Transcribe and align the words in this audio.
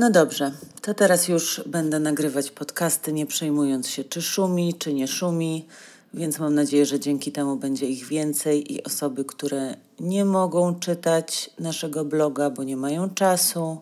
No 0.00 0.10
dobrze, 0.10 0.52
to 0.82 0.94
teraz 0.94 1.28
już 1.28 1.62
będę 1.66 2.00
nagrywać 2.00 2.50
podcasty, 2.50 3.12
nie 3.12 3.26
przejmując 3.26 3.88
się, 3.88 4.04
czy 4.04 4.22
szumi, 4.22 4.74
czy 4.78 4.94
nie 4.94 5.08
szumi, 5.08 5.66
więc 6.14 6.38
mam 6.38 6.54
nadzieję, 6.54 6.86
że 6.86 7.00
dzięki 7.00 7.32
temu 7.32 7.56
będzie 7.56 7.86
ich 7.86 8.06
więcej 8.06 8.72
i 8.72 8.84
osoby, 8.84 9.24
które 9.24 9.76
nie 9.98 10.24
mogą 10.24 10.74
czytać 10.74 11.50
naszego 11.58 12.04
bloga, 12.04 12.50
bo 12.50 12.64
nie 12.64 12.76
mają 12.76 13.10
czasu, 13.10 13.80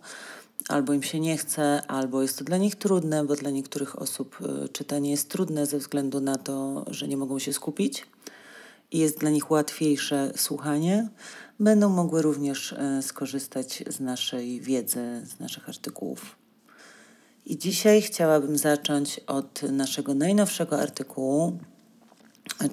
albo 0.69 0.93
im 0.93 1.03
się 1.03 1.21
nie 1.21 1.37
chce, 1.37 1.83
albo 1.87 2.23
jest 2.23 2.39
to 2.39 2.45
dla 2.45 2.57
nich 2.57 2.77
trudne, 2.77 3.25
bo 3.25 3.35
dla 3.35 3.51
niektórych 3.51 4.03
osób 4.03 4.39
y, 4.65 4.69
czytanie 4.69 5.11
jest 5.11 5.29
trudne 5.29 5.67
ze 5.67 5.79
względu 5.79 6.21
na 6.21 6.39
to, 6.39 6.85
że 6.91 7.09
nie 7.09 7.17
mogą 7.17 7.39
się 7.39 7.53
skupić 7.53 8.07
i 8.93 8.99
jest 8.99 9.19
dla 9.19 9.31
nich 9.31 9.51
łatwiejsze 9.51 10.33
słuchanie, 10.37 11.09
będą 11.61 11.89
mogły 11.89 12.23
również 12.23 12.73
y, 12.73 13.03
skorzystać 13.03 13.85
z 13.87 14.01
naszej 14.01 14.61
wiedzy, 14.61 15.23
z 15.27 15.41
naszych 15.41 15.69
artykułów. 15.69 16.37
I 17.47 17.59
dzisiaj 17.59 18.03
chciałabym 18.03 18.59
zacząć 18.59 19.21
od 19.27 19.63
naszego 19.63 20.15
najnowszego 20.15 20.81
artykułu, 20.81 21.59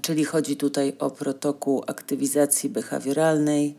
czyli 0.01 0.25
chodzi 0.25 0.57
tutaj 0.57 0.95
o 0.99 1.09
protokół 1.09 1.83
aktywizacji 1.87 2.69
behawioralnej, 2.69 3.75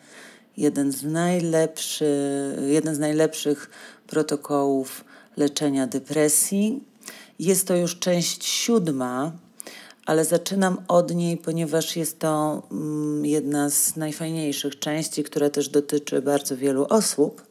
jeden 0.57 0.93
z, 0.93 1.03
najlepszy, 1.03 2.07
jeden 2.67 2.95
z 2.95 2.99
najlepszych 2.99 3.71
protokołów 4.07 5.05
leczenia 5.37 5.87
depresji. 5.87 6.85
Jest 7.39 7.67
to 7.67 7.77
już 7.77 7.99
część 7.99 8.45
siódma, 8.45 9.33
ale 10.07 10.25
zaczynam 10.25 10.79
od 10.89 11.15
niej, 11.15 11.37
ponieważ 11.37 11.97
jest 11.97 12.19
to 12.19 12.63
mm, 12.73 13.27
jedna 13.27 13.71
z 13.71 13.97
najfajniejszych 13.97 14.79
części, 14.79 15.25
która 15.25 15.51
też 15.51 15.69
dotyczy 15.69 16.23
bardzo 16.23 16.57
wielu 16.57 16.87
osób 16.91 17.47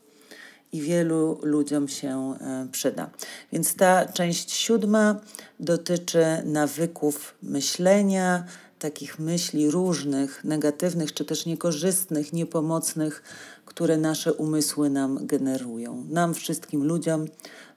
i 0.71 0.81
wielu 0.81 1.39
ludziom 1.43 1.87
się 1.87 2.33
e, 2.41 2.67
przyda. 2.71 3.09
Więc 3.53 3.75
ta 3.75 4.05
część 4.05 4.51
siódma 4.51 5.19
dotyczy 5.59 6.25
nawyków 6.45 7.35
myślenia, 7.43 8.45
takich 8.79 9.19
myśli 9.19 9.71
różnych, 9.71 10.43
negatywnych 10.43 11.13
czy 11.13 11.25
też 11.25 11.45
niekorzystnych, 11.45 12.33
niepomocnych, 12.33 13.23
które 13.65 13.97
nasze 13.97 14.33
umysły 14.33 14.89
nam 14.89 15.27
generują. 15.27 16.05
Nam, 16.09 16.33
wszystkim 16.33 16.83
ludziom, 16.83 17.25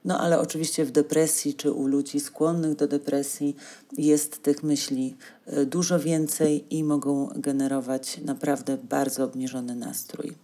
no 0.05 0.19
ale 0.19 0.39
oczywiście 0.39 0.85
w 0.85 0.91
depresji 0.91 1.53
czy 1.53 1.71
u 1.71 1.87
ludzi 1.87 2.19
skłonnych 2.19 2.75
do 2.75 2.87
depresji 2.87 3.55
jest 3.97 4.43
tych 4.43 4.63
myśli 4.63 5.15
e, 5.45 5.65
dużo 5.65 5.99
więcej 5.99 6.75
i 6.75 6.83
mogą 6.83 7.29
generować 7.35 8.17
naprawdę 8.17 8.77
bardzo 8.77 9.23
obniżony 9.23 9.75
nastrój. 9.75 10.35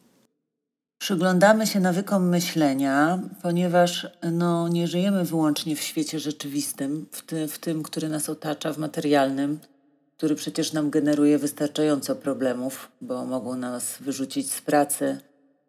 Przyglądamy 0.97 1.67
się 1.67 1.79
nawykom 1.79 2.29
myślenia, 2.29 3.19
ponieważ 3.41 4.07
no, 4.31 4.67
nie 4.67 4.87
żyjemy 4.87 5.25
wyłącznie 5.25 5.75
w 5.75 5.81
świecie 5.81 6.19
rzeczywistym, 6.19 7.05
w, 7.11 7.25
ty, 7.25 7.47
w 7.47 7.59
tym, 7.59 7.83
który 7.83 8.09
nas 8.09 8.29
otacza, 8.29 8.73
w 8.73 8.77
materialnym, 8.77 9.59
który 10.17 10.35
przecież 10.35 10.73
nam 10.73 10.89
generuje 10.89 11.37
wystarczająco 11.37 12.15
problemów, 12.15 12.91
bo 13.01 13.25
mogą 13.25 13.55
nas 13.55 13.97
wyrzucić 13.99 14.51
z 14.51 14.61
pracy, 14.61 15.17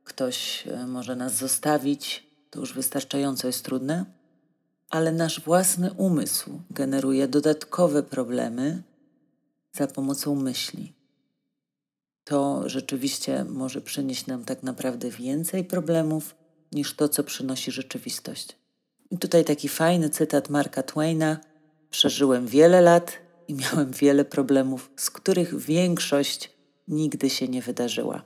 ktoś 0.05 0.67
e, 0.67 0.87
może 0.87 1.17
nas 1.17 1.35
zostawić, 1.35 2.26
to 2.57 2.61
już 2.61 2.75
wystarczająco 2.75 3.47
jest 3.47 3.65
trudne, 3.65 4.05
ale 4.91 5.13
nasz 5.13 5.41
własny 5.41 5.93
umysł 5.93 6.51
generuje 6.71 7.29
dodatkowe 7.29 8.03
problemy 8.03 8.83
za 9.73 9.87
pomocą 9.87 10.35
myśli. 10.35 10.93
To 12.25 12.69
rzeczywiście 12.69 13.45
może 13.45 13.81
przynieść 13.81 14.27
nam 14.27 14.45
tak 14.45 14.63
naprawdę 14.63 15.11
więcej 15.11 15.65
problemów 15.65 16.35
niż 16.73 16.95
to, 16.95 17.09
co 17.09 17.25
przynosi 17.25 17.73
rzeczywistość. 17.73 18.57
I 19.11 19.19
tutaj 19.19 19.45
taki 19.45 19.69
fajny 19.69 20.11
cytat 20.11 20.51
Marka 20.51 20.83
Twaina: 20.83 21.41
Przeżyłem 21.91 22.47
wiele 22.47 22.81
lat 22.81 23.13
i 23.49 23.55
miałem 23.55 23.91
wiele 23.91 24.25
problemów, 24.25 24.91
z 24.97 25.11
których 25.11 25.59
większość 25.59 26.51
nigdy 26.89 27.31
się 27.31 27.49
nie 27.49 27.63
wydarzyła. 27.63 28.23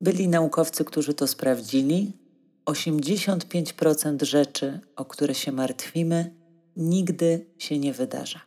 Byli 0.00 0.28
naukowcy, 0.28 0.84
którzy 0.84 1.14
to 1.14 1.26
sprawdzili. 1.26 2.23
85% 2.66 4.24
rzeczy, 4.24 4.80
o 4.96 5.04
które 5.04 5.34
się 5.34 5.52
martwimy, 5.52 6.34
nigdy 6.76 7.46
się 7.58 7.78
nie 7.78 7.92
wydarza. 7.92 8.40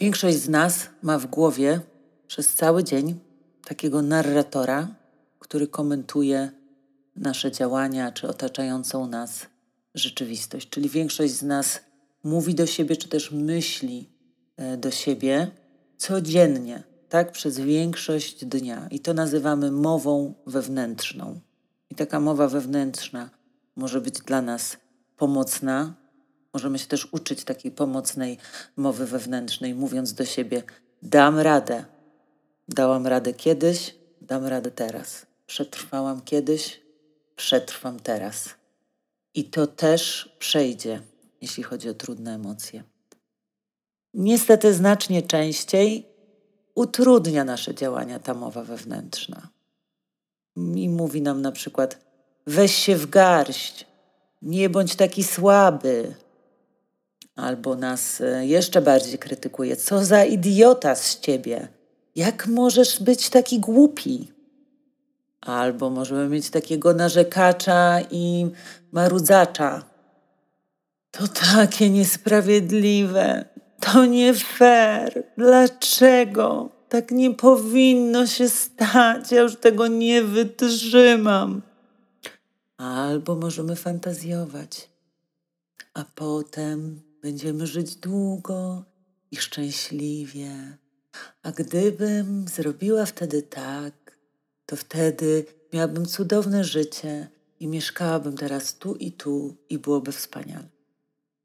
Większość 0.00 0.36
z 0.36 0.48
nas 0.48 0.88
ma 1.02 1.18
w 1.18 1.26
głowie 1.26 1.80
przez 2.26 2.54
cały 2.54 2.84
dzień 2.84 3.20
takiego 3.64 4.02
narratora, 4.02 4.94
który 5.38 5.66
komentuje 5.66 6.50
nasze 7.16 7.52
działania 7.52 8.12
czy 8.12 8.28
otaczającą 8.28 9.06
nas 9.06 9.46
rzeczywistość. 9.94 10.68
Czyli 10.68 10.88
większość 10.88 11.32
z 11.32 11.42
nas 11.42 11.80
mówi 12.24 12.54
do 12.54 12.66
siebie, 12.66 12.96
czy 12.96 13.08
też 13.08 13.30
myśli 13.30 14.08
e, 14.56 14.76
do 14.76 14.90
siebie 14.90 15.50
codziennie, 15.96 16.82
tak 17.08 17.32
przez 17.32 17.60
większość 17.60 18.44
dnia. 18.44 18.88
I 18.90 19.00
to 19.00 19.14
nazywamy 19.14 19.70
mową 19.70 20.34
wewnętrzną. 20.46 21.40
I 21.92 21.94
taka 21.94 22.20
mowa 22.20 22.48
wewnętrzna 22.48 23.30
może 23.76 24.00
być 24.00 24.14
dla 24.20 24.42
nas 24.42 24.76
pomocna. 25.16 25.94
Możemy 26.54 26.78
się 26.78 26.86
też 26.86 27.08
uczyć 27.12 27.44
takiej 27.44 27.72
pomocnej 27.72 28.38
mowy 28.76 29.06
wewnętrznej, 29.06 29.74
mówiąc 29.74 30.14
do 30.14 30.24
siebie: 30.24 30.62
dam 31.02 31.38
radę. 31.38 31.84
Dałam 32.68 33.06
radę 33.06 33.32
kiedyś, 33.34 33.94
dam 34.20 34.46
radę 34.46 34.70
teraz. 34.70 35.26
Przetrwałam 35.46 36.20
kiedyś, 36.20 36.80
przetrwam 37.36 38.00
teraz. 38.00 38.48
I 39.34 39.44
to 39.44 39.66
też 39.66 40.34
przejdzie, 40.38 41.00
jeśli 41.40 41.62
chodzi 41.62 41.88
o 41.88 41.94
trudne 41.94 42.34
emocje. 42.34 42.82
Niestety 44.14 44.74
znacznie 44.74 45.22
częściej 45.22 46.06
utrudnia 46.74 47.44
nasze 47.44 47.74
działania 47.74 48.18
ta 48.18 48.34
mowa 48.34 48.64
wewnętrzna. 48.64 49.48
I 50.56 50.88
mówi 50.88 51.22
nam 51.22 51.42
na 51.42 51.52
przykład: 51.52 51.98
weź 52.46 52.74
się 52.74 52.96
w 52.96 53.10
garść, 53.10 53.86
nie 54.42 54.70
bądź 54.70 54.96
taki 54.96 55.24
słaby. 55.24 56.14
Albo 57.36 57.76
nas 57.76 58.20
e, 58.20 58.46
jeszcze 58.46 58.80
bardziej 58.80 59.18
krytykuje: 59.18 59.76
co 59.76 60.04
za 60.04 60.24
idiota 60.24 60.94
z 60.94 61.20
ciebie, 61.20 61.68
jak 62.16 62.46
możesz 62.46 63.02
być 63.02 63.30
taki 63.30 63.60
głupi? 63.60 64.32
Albo 65.40 65.90
możemy 65.90 66.28
mieć 66.28 66.50
takiego 66.50 66.94
narzekacza 66.94 68.00
i 68.10 68.46
marudzacza. 68.92 69.84
To 71.10 71.28
takie 71.28 71.90
niesprawiedliwe. 71.90 73.44
To 73.80 74.04
nie 74.04 74.34
fair. 74.34 75.24
Dlaczego? 75.38 76.68
Tak 76.92 77.10
nie 77.10 77.34
powinno 77.34 78.26
się 78.26 78.48
stać. 78.48 79.32
Ja 79.32 79.42
już 79.42 79.56
tego 79.56 79.86
nie 79.86 80.22
wytrzymam. 80.22 81.62
Albo 82.76 83.34
możemy 83.34 83.76
fantazjować, 83.76 84.88
a 85.94 86.04
potem 86.14 87.00
będziemy 87.22 87.66
żyć 87.66 87.96
długo 87.96 88.84
i 89.30 89.36
szczęśliwie. 89.36 90.76
A 91.42 91.52
gdybym 91.52 92.48
zrobiła 92.48 93.06
wtedy 93.06 93.42
tak, 93.42 94.18
to 94.66 94.76
wtedy 94.76 95.44
miałabym 95.72 96.06
cudowne 96.06 96.64
życie 96.64 97.28
i 97.60 97.68
mieszkałabym 97.68 98.36
teraz 98.36 98.78
tu 98.78 98.94
i 98.94 99.12
tu 99.12 99.56
i 99.68 99.78
byłoby 99.78 100.12
wspaniale. 100.12 100.68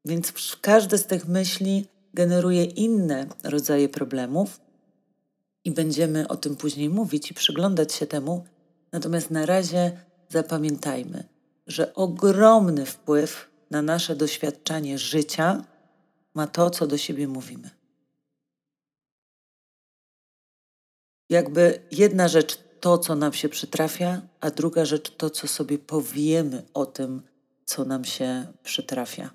Więc 0.04 0.32
każde 0.60 0.98
z 0.98 1.06
tych 1.06 1.28
myśli 1.28 1.86
generuje 2.14 2.64
inne 2.64 3.26
rodzaje 3.44 3.88
problemów 3.88 4.67
i 5.68 5.70
będziemy 5.70 6.28
o 6.28 6.36
tym 6.36 6.56
później 6.56 6.88
mówić 6.88 7.30
i 7.30 7.34
przyglądać 7.34 7.92
się 7.92 8.06
temu. 8.06 8.44
Natomiast 8.92 9.30
na 9.30 9.46
razie 9.46 10.00
zapamiętajmy, 10.28 11.24
że 11.66 11.94
ogromny 11.94 12.86
wpływ 12.86 13.50
na 13.70 13.82
nasze 13.82 14.16
doświadczanie 14.16 14.98
życia 14.98 15.64
ma 16.34 16.46
to, 16.46 16.70
co 16.70 16.86
do 16.86 16.98
siebie 16.98 17.28
mówimy. 17.28 17.70
Jakby 21.30 21.82
jedna 21.90 22.28
rzecz 22.28 22.58
to, 22.80 22.98
co 22.98 23.14
nam 23.14 23.32
się 23.32 23.48
przytrafia, 23.48 24.22
a 24.40 24.50
druga 24.50 24.84
rzecz 24.84 25.16
to, 25.16 25.30
co 25.30 25.48
sobie 25.48 25.78
powiemy 25.78 26.62
o 26.74 26.86
tym, 26.86 27.22
co 27.64 27.84
nam 27.84 28.04
się 28.04 28.46
przytrafia. 28.62 29.30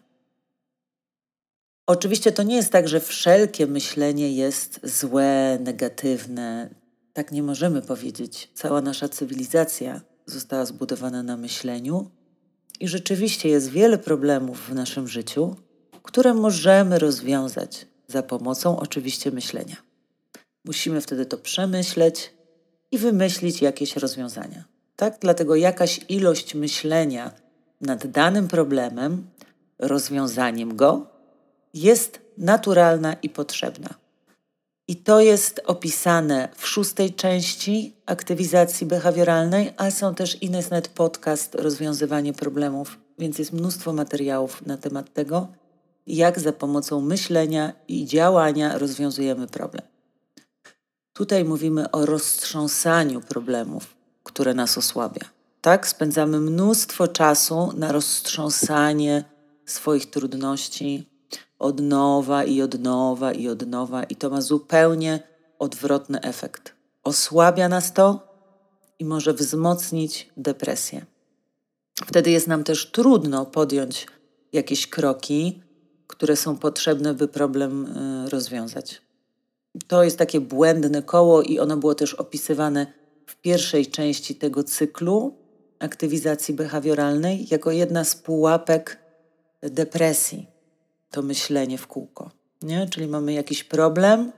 Oczywiście 1.87 2.31
to 2.31 2.43
nie 2.43 2.55
jest 2.55 2.71
tak, 2.71 2.87
że 2.87 2.99
wszelkie 2.99 3.67
myślenie 3.67 4.33
jest 4.33 4.79
złe, 4.83 5.59
negatywne. 5.61 6.69
Tak 7.13 7.31
nie 7.31 7.43
możemy 7.43 7.81
powiedzieć. 7.81 8.49
Cała 8.53 8.81
nasza 8.81 9.09
cywilizacja 9.09 10.01
została 10.25 10.65
zbudowana 10.65 11.23
na 11.23 11.37
myśleniu 11.37 12.11
i 12.79 12.87
rzeczywiście 12.87 13.49
jest 13.49 13.69
wiele 13.69 13.97
problemów 13.97 14.69
w 14.69 14.75
naszym 14.75 15.07
życiu, 15.07 15.55
które 16.03 16.33
możemy 16.33 16.99
rozwiązać 16.99 17.87
za 18.07 18.23
pomocą 18.23 18.79
oczywiście 18.79 19.31
myślenia. 19.31 19.75
Musimy 20.65 21.01
wtedy 21.01 21.25
to 21.25 21.37
przemyśleć 21.37 22.33
i 22.91 22.97
wymyślić 22.97 23.61
jakieś 23.61 23.95
rozwiązania. 23.95 24.63
Tak? 24.95 25.17
Dlatego 25.21 25.55
jakaś 25.55 25.99
ilość 26.09 26.55
myślenia 26.55 27.31
nad 27.81 28.07
danym 28.07 28.47
problemem, 28.47 29.27
rozwiązaniem 29.79 30.75
go, 30.75 31.12
jest 31.73 32.19
naturalna 32.37 33.13
i 33.13 33.29
potrzebna. 33.29 33.89
I 34.87 34.95
to 34.95 35.19
jest 35.19 35.61
opisane 35.65 36.49
w 36.55 36.67
szóstej 36.67 37.13
części 37.13 37.95
aktywizacji 38.05 38.87
behawioralnej, 38.87 39.73
ale 39.77 39.91
są 39.91 40.15
też 40.15 40.41
Inesnet 40.41 40.87
podcast 40.87 41.55
Rozwiązywanie 41.55 42.33
problemów, 42.33 42.97
więc 43.19 43.39
jest 43.39 43.53
mnóstwo 43.53 43.93
materiałów 43.93 44.65
na 44.65 44.77
temat 44.77 45.13
tego, 45.13 45.47
jak 46.07 46.39
za 46.39 46.51
pomocą 46.51 47.01
myślenia 47.01 47.73
i 47.87 48.05
działania 48.05 48.77
rozwiązujemy 48.77 49.47
problem. 49.47 49.85
Tutaj 51.13 51.45
mówimy 51.45 51.91
o 51.91 52.05
roztrząsaniu 52.05 53.21
problemów, 53.21 53.95
które 54.23 54.53
nas 54.53 54.77
osłabia. 54.77 55.25
Tak, 55.61 55.87
spędzamy 55.87 56.39
mnóstwo 56.39 57.07
czasu 57.07 57.71
na 57.75 57.91
roztrząsanie 57.91 59.23
swoich 59.65 60.09
trudności 60.09 61.12
od 61.59 61.79
nowa 61.79 62.43
i 62.43 62.61
od 62.61 62.79
nowa 62.79 63.33
i 63.33 63.47
od 63.47 63.67
nowa, 63.67 64.03
i 64.03 64.15
to 64.15 64.29
ma 64.29 64.41
zupełnie 64.41 65.19
odwrotny 65.59 66.21
efekt. 66.21 66.73
Osłabia 67.03 67.69
nas 67.69 67.93
to 67.93 68.33
i 68.99 69.05
może 69.05 69.33
wzmocnić 69.33 70.29
depresję. 70.37 71.05
Wtedy 72.05 72.31
jest 72.31 72.47
nam 72.47 72.63
też 72.63 72.91
trudno 72.91 73.45
podjąć 73.45 74.07
jakieś 74.53 74.87
kroki, 74.87 75.61
które 76.07 76.35
są 76.35 76.57
potrzebne, 76.57 77.13
by 77.13 77.27
problem 77.27 77.85
y, 78.25 78.29
rozwiązać. 78.29 79.01
To 79.87 80.03
jest 80.03 80.17
takie 80.17 80.41
błędne 80.41 81.01
koło, 81.01 81.41
i 81.41 81.59
ono 81.59 81.77
było 81.77 81.95
też 81.95 82.13
opisywane 82.13 82.87
w 83.25 83.35
pierwszej 83.35 83.87
części 83.87 84.35
tego 84.35 84.63
cyklu 84.63 85.37
aktywizacji 85.79 86.53
behawioralnej 86.53 87.47
jako 87.51 87.71
jedna 87.71 88.03
z 88.03 88.15
pułapek 88.15 88.99
depresji. 89.61 90.52
To 91.13 91.21
myślenie 91.21 91.77
w 91.77 91.87
kółko. 91.87 92.31
Nie? 92.61 92.87
Czyli 92.89 93.07
mamy 93.07 93.33
jakiś 93.33 93.63
problem, 93.63 94.31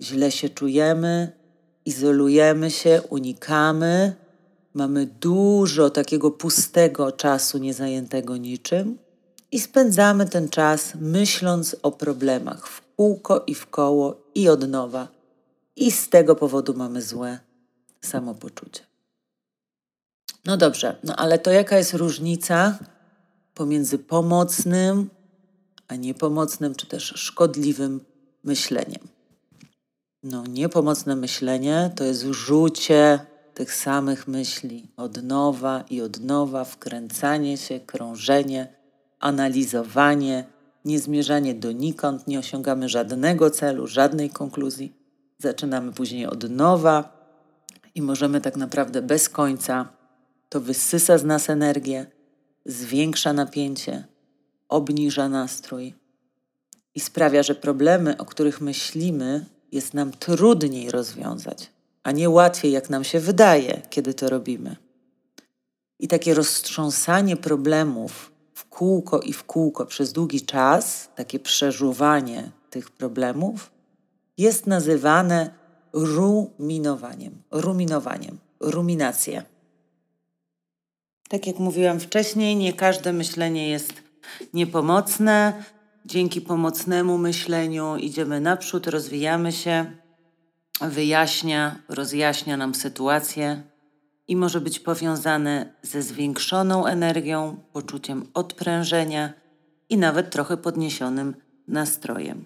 źle 0.00 0.30
się 0.30 0.48
czujemy, 0.48 1.32
izolujemy 1.84 2.70
się, 2.70 3.02
unikamy, 3.10 4.14
mamy 4.74 5.06
dużo 5.06 5.90
takiego 5.90 6.30
pustego 6.30 7.12
czasu 7.12 7.58
niezajętego 7.58 8.36
niczym 8.36 8.98
i 9.52 9.60
spędzamy 9.60 10.26
ten 10.26 10.48
czas 10.48 10.92
myśląc 10.94 11.76
o 11.82 11.92
problemach 11.92 12.68
w 12.68 12.82
kółko 12.96 13.44
i 13.46 13.54
w 13.54 13.66
koło 13.66 14.20
i 14.34 14.48
od 14.48 14.68
nowa. 14.68 15.08
I 15.76 15.92
z 15.92 16.08
tego 16.08 16.36
powodu 16.36 16.74
mamy 16.74 17.02
złe 17.02 17.38
samopoczucie. 18.00 18.82
No 20.44 20.56
dobrze, 20.56 20.96
no 21.04 21.16
ale 21.16 21.38
to 21.38 21.50
jaka 21.50 21.78
jest 21.78 21.94
różnica 21.94 22.78
pomiędzy 23.54 23.98
pomocnym 23.98 25.10
a 25.88 25.96
niepomocnym, 25.96 26.74
czy 26.74 26.86
też 26.86 27.12
szkodliwym 27.16 28.00
myśleniem? 28.44 29.08
No, 30.22 30.46
niepomocne 30.46 31.16
myślenie 31.16 31.90
to 31.96 32.04
jest 32.04 32.22
rzucie 32.22 33.20
tych 33.54 33.74
samych 33.74 34.28
myśli 34.28 34.88
od 34.96 35.22
nowa 35.22 35.84
i 35.90 36.00
od 36.00 36.20
nowa, 36.20 36.64
wkręcanie 36.64 37.56
się, 37.56 37.80
krążenie, 37.80 38.72
analizowanie, 39.20 40.44
niezmierzanie 40.84 41.54
donikąd, 41.54 42.26
nie 42.26 42.38
osiągamy 42.38 42.88
żadnego 42.88 43.50
celu, 43.50 43.86
żadnej 43.86 44.30
konkluzji. 44.30 44.92
Zaczynamy 45.38 45.92
później 45.92 46.26
od 46.26 46.50
nowa 46.50 47.18
i 47.94 48.02
możemy 48.02 48.40
tak 48.40 48.56
naprawdę 48.56 49.02
bez 49.02 49.28
końca 49.28 49.88
to 50.48 50.60
wysysa 50.60 51.18
z 51.18 51.24
nas 51.24 51.50
energię, 51.50 52.06
zwiększa 52.66 53.32
napięcie, 53.32 54.04
obniża 54.68 55.28
nastrój 55.28 55.94
i 56.94 57.00
sprawia, 57.00 57.42
że 57.42 57.54
problemy, 57.54 58.18
o 58.18 58.24
których 58.24 58.60
myślimy, 58.60 59.46
jest 59.72 59.94
nam 59.94 60.12
trudniej 60.12 60.90
rozwiązać, 60.90 61.70
a 62.02 62.12
nie 62.12 62.30
łatwiej, 62.30 62.72
jak 62.72 62.90
nam 62.90 63.04
się 63.04 63.20
wydaje, 63.20 63.82
kiedy 63.90 64.14
to 64.14 64.30
robimy. 64.30 64.76
I 65.98 66.08
takie 66.08 66.34
roztrząsanie 66.34 67.36
problemów 67.36 68.32
w 68.54 68.64
kółko 68.68 69.20
i 69.20 69.32
w 69.32 69.44
kółko 69.44 69.86
przez 69.86 70.12
długi 70.12 70.40
czas, 70.40 71.08
takie 71.16 71.38
przeżuwanie 71.38 72.50
tych 72.70 72.90
problemów, 72.90 73.70
jest 74.38 74.66
nazywane 74.66 75.50
ruminowaniem. 75.92 77.42
Ruminowaniem. 77.50 78.38
Ruminacje. 78.60 79.42
Tak 81.28 81.46
jak 81.46 81.58
mówiłam 81.58 82.00
wcześniej, 82.00 82.56
nie 82.56 82.72
każde 82.72 83.12
myślenie 83.12 83.68
jest 83.68 84.07
niepomocne. 84.54 85.64
Dzięki 86.04 86.40
pomocnemu 86.40 87.18
myśleniu 87.18 87.96
idziemy 87.96 88.40
naprzód, 88.40 88.86
rozwijamy 88.86 89.52
się, 89.52 89.86
wyjaśnia, 90.80 91.76
rozjaśnia 91.88 92.56
nam 92.56 92.74
sytuację 92.74 93.62
i 94.28 94.36
może 94.36 94.60
być 94.60 94.80
powiązane 94.80 95.74
ze 95.82 96.02
zwiększoną 96.02 96.86
energią, 96.86 97.56
poczuciem 97.72 98.26
odprężenia 98.34 99.32
i 99.88 99.98
nawet 99.98 100.30
trochę 100.30 100.56
podniesionym 100.56 101.34
nastrojem. 101.68 102.44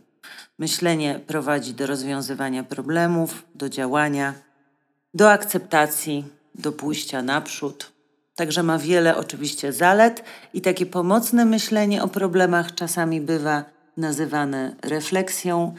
Myślenie 0.58 1.20
prowadzi 1.26 1.74
do 1.74 1.86
rozwiązywania 1.86 2.64
problemów, 2.64 3.46
do 3.54 3.68
działania, 3.68 4.34
do 5.14 5.30
akceptacji, 5.30 6.24
do 6.54 6.72
pójścia 6.72 7.22
naprzód. 7.22 7.92
Także 8.36 8.62
ma 8.62 8.78
wiele 8.78 9.16
oczywiście 9.16 9.72
zalet 9.72 10.24
i 10.54 10.60
takie 10.60 10.86
pomocne 10.86 11.44
myślenie 11.44 12.02
o 12.02 12.08
problemach 12.08 12.74
czasami 12.74 13.20
bywa 13.20 13.64
nazywane 13.96 14.76
refleksją. 14.82 15.74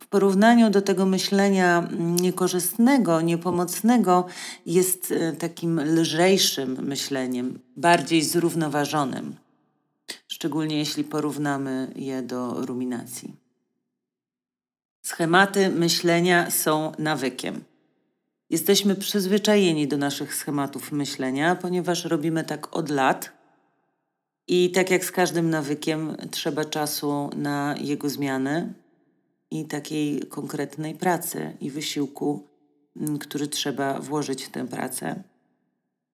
W 0.00 0.06
porównaniu 0.06 0.70
do 0.70 0.82
tego 0.82 1.06
myślenia 1.06 1.88
niekorzystnego, 1.98 3.20
niepomocnego, 3.20 4.26
jest 4.66 5.12
e, 5.12 5.32
takim 5.32 5.80
lżejszym 5.80 6.78
myśleniem, 6.82 7.58
bardziej 7.76 8.22
zrównoważonym, 8.22 9.36
szczególnie 10.28 10.78
jeśli 10.78 11.04
porównamy 11.04 11.92
je 11.96 12.22
do 12.22 12.66
ruminacji. 12.66 13.36
Schematy 15.02 15.68
myślenia 15.68 16.50
są 16.50 16.92
nawykiem. 16.98 17.64
Jesteśmy 18.52 18.94
przyzwyczajeni 18.94 19.88
do 19.88 19.96
naszych 19.96 20.34
schematów 20.34 20.92
myślenia, 20.92 21.56
ponieważ 21.56 22.04
robimy 22.04 22.44
tak 22.44 22.76
od 22.76 22.90
lat. 22.90 23.32
I 24.48 24.70
tak 24.70 24.90
jak 24.90 25.04
z 25.04 25.10
każdym 25.10 25.50
nawykiem, 25.50 26.16
trzeba 26.30 26.64
czasu 26.64 27.30
na 27.36 27.74
jego 27.80 28.10
zmianę 28.10 28.72
i 29.50 29.64
takiej 29.64 30.20
konkretnej 30.20 30.94
pracy 30.94 31.56
i 31.60 31.70
wysiłku, 31.70 32.48
mm, 32.96 33.18
który 33.18 33.48
trzeba 33.48 34.00
włożyć 34.00 34.44
w 34.44 34.50
tę 34.50 34.68
pracę. 34.68 35.22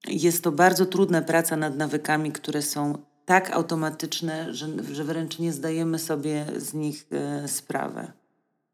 Jest 0.09 0.45
to 0.45 0.53
bardzo 0.53 0.87
trudna 0.87 1.23
praca 1.23 1.57
nad 1.57 1.77
nawykami, 1.77 2.33
które 2.33 2.63
są 2.63 2.99
tak 3.25 3.51
automatyczne, 3.51 4.55
że, 4.55 4.69
że 4.93 5.05
wręcz 5.05 5.39
nie 5.39 5.53
zdajemy 5.53 5.99
sobie 5.99 6.47
z 6.57 6.75
nich 6.75 7.07
e, 7.11 7.49
sprawy. 7.49 8.13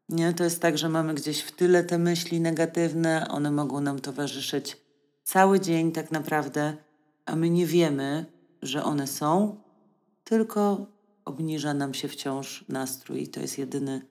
Nie? 0.09 0.33
To 0.33 0.43
jest 0.43 0.61
tak, 0.61 0.77
że 0.77 0.89
mamy 0.89 1.13
gdzieś 1.13 1.41
w 1.41 1.51
tyle 1.51 1.83
te 1.83 1.97
myśli 1.97 2.41
negatywne, 2.41 3.27
one 3.29 3.51
mogą 3.51 3.81
nam 3.81 3.99
towarzyszyć 3.99 4.77
cały 5.23 5.59
dzień 5.59 5.91
tak 5.91 6.11
naprawdę, 6.11 6.77
a 7.25 7.35
my 7.35 7.49
nie 7.49 7.65
wiemy, 7.65 8.25
że 8.61 8.83
one 8.83 9.07
są, 9.07 9.61
tylko 10.23 10.87
obniża 11.25 11.73
nam 11.73 11.93
się 11.93 12.07
wciąż 12.07 12.65
nastrój 12.69 13.21
i 13.23 13.27
to 13.27 13.39
jest 13.39 13.57
jedyny 13.57 14.01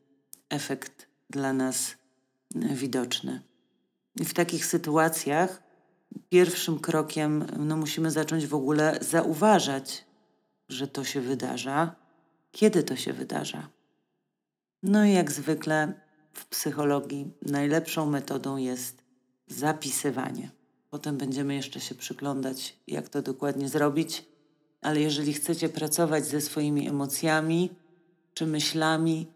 efekt 0.49 1.07
dla 1.31 1.53
nas 1.53 1.95
e, 2.55 2.75
widoczny. 2.75 3.43
I 4.21 4.25
w 4.25 4.35
takich 4.35 4.67
sytuacjach 4.67 5.63
pierwszym 6.29 6.79
krokiem 6.79 7.47
no, 7.59 7.77
musimy 7.77 8.11
zacząć 8.11 8.47
w 8.47 8.55
ogóle 8.55 8.99
zauważać, 9.01 10.05
że 10.69 10.89
to 10.89 11.05
się 11.05 11.21
wydarza, 11.21 11.95
kiedy 12.53 12.83
to 12.83 12.97
się 12.97 13.13
wydarza. 13.13 13.69
No 14.87 15.05
i 15.05 15.13
jak 15.13 15.33
zwykle 15.33 15.93
w 16.33 16.47
psychologii 16.47 17.31
najlepszą 17.43 18.07
metodą 18.07 18.57
jest 18.57 19.03
zapisywanie. 19.47 20.51
Potem 20.91 21.17
będziemy 21.19 21.55
jeszcze 21.55 21.81
się 21.81 21.95
przyglądać, 21.95 22.77
jak 22.87 23.09
to 23.09 23.23
dokładnie 23.23 23.69
zrobić, 23.69 24.25
ale 24.83 25.01
jeżeli 25.01 25.33
chcecie 25.33 25.69
pracować 25.69 26.27
ze 26.27 26.41
swoimi 26.41 26.89
emocjami 26.89 27.71
czy 28.35 28.47
myślami, 28.47 29.27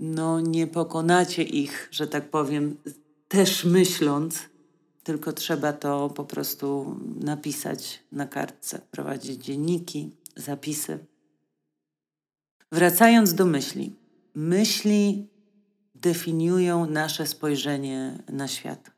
no 0.00 0.40
nie 0.40 0.66
pokonacie 0.66 1.42
ich, 1.42 1.88
że 1.90 2.06
tak 2.06 2.30
powiem, 2.30 2.76
też 3.28 3.64
myśląc, 3.64 4.38
tylko 5.04 5.32
trzeba 5.32 5.72
to 5.72 6.08
po 6.08 6.24
prostu 6.24 6.96
napisać 7.20 8.02
na 8.12 8.26
kartce, 8.26 8.80
prowadzić 8.90 9.44
dzienniki, 9.44 10.10
zapisy. 10.36 10.98
Wracając 12.72 13.34
do 13.34 13.46
myśli. 13.46 14.05
Myśli 14.38 15.28
definiują 15.94 16.86
nasze 16.90 17.26
spojrzenie 17.26 18.18
na 18.28 18.48
świat. 18.48 18.90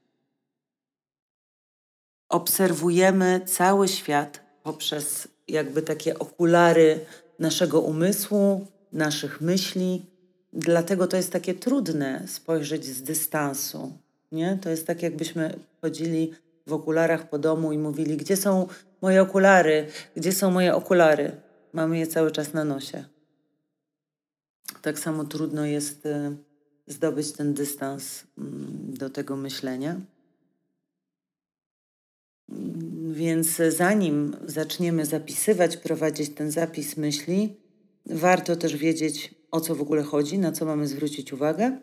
Obserwujemy 2.28 3.40
cały 3.46 3.88
świat 3.88 4.40
poprzez 4.62 5.28
jakby 5.48 5.82
takie 5.82 6.18
okulary 6.18 7.00
naszego 7.38 7.80
umysłu, 7.80 8.66
naszych 8.92 9.40
myśli. 9.40 10.06
Dlatego 10.52 11.06
to 11.06 11.16
jest 11.16 11.32
takie 11.32 11.54
trudne 11.54 12.22
spojrzeć 12.26 12.84
z 12.84 13.02
dystansu. 13.02 13.92
Nie? 14.32 14.58
To 14.62 14.70
jest 14.70 14.86
tak, 14.86 15.02
jakbyśmy 15.02 15.58
chodzili 15.80 16.32
w 16.66 16.72
okularach 16.72 17.28
po 17.28 17.38
domu 17.38 17.72
i 17.72 17.78
mówili: 17.78 18.16
Gdzie 18.16 18.36
są 18.36 18.68
moje 19.02 19.22
okulary? 19.22 19.86
Gdzie 20.16 20.32
są 20.32 20.50
moje 20.50 20.74
okulary? 20.74 21.32
Mamy 21.72 21.98
je 21.98 22.06
cały 22.06 22.30
czas 22.30 22.52
na 22.52 22.64
nosie. 22.64 23.17
Tak 24.88 24.98
samo 24.98 25.24
trudno 25.24 25.66
jest 25.66 26.06
y, 26.06 26.36
zdobyć 26.86 27.32
ten 27.32 27.54
dystans 27.54 28.24
mm, 28.38 28.94
do 28.94 29.10
tego 29.10 29.36
myślenia. 29.36 30.00
Więc 33.12 33.60
zanim 33.68 34.36
zaczniemy 34.46 35.06
zapisywać, 35.06 35.76
prowadzić 35.76 36.30
ten 36.34 36.50
zapis 36.50 36.96
myśli, 36.96 37.56
warto 38.06 38.56
też 38.56 38.76
wiedzieć, 38.76 39.34
o 39.50 39.60
co 39.60 39.74
w 39.74 39.82
ogóle 39.82 40.02
chodzi, 40.02 40.38
na 40.38 40.52
co 40.52 40.64
mamy 40.64 40.86
zwrócić 40.86 41.32
uwagę. 41.32 41.78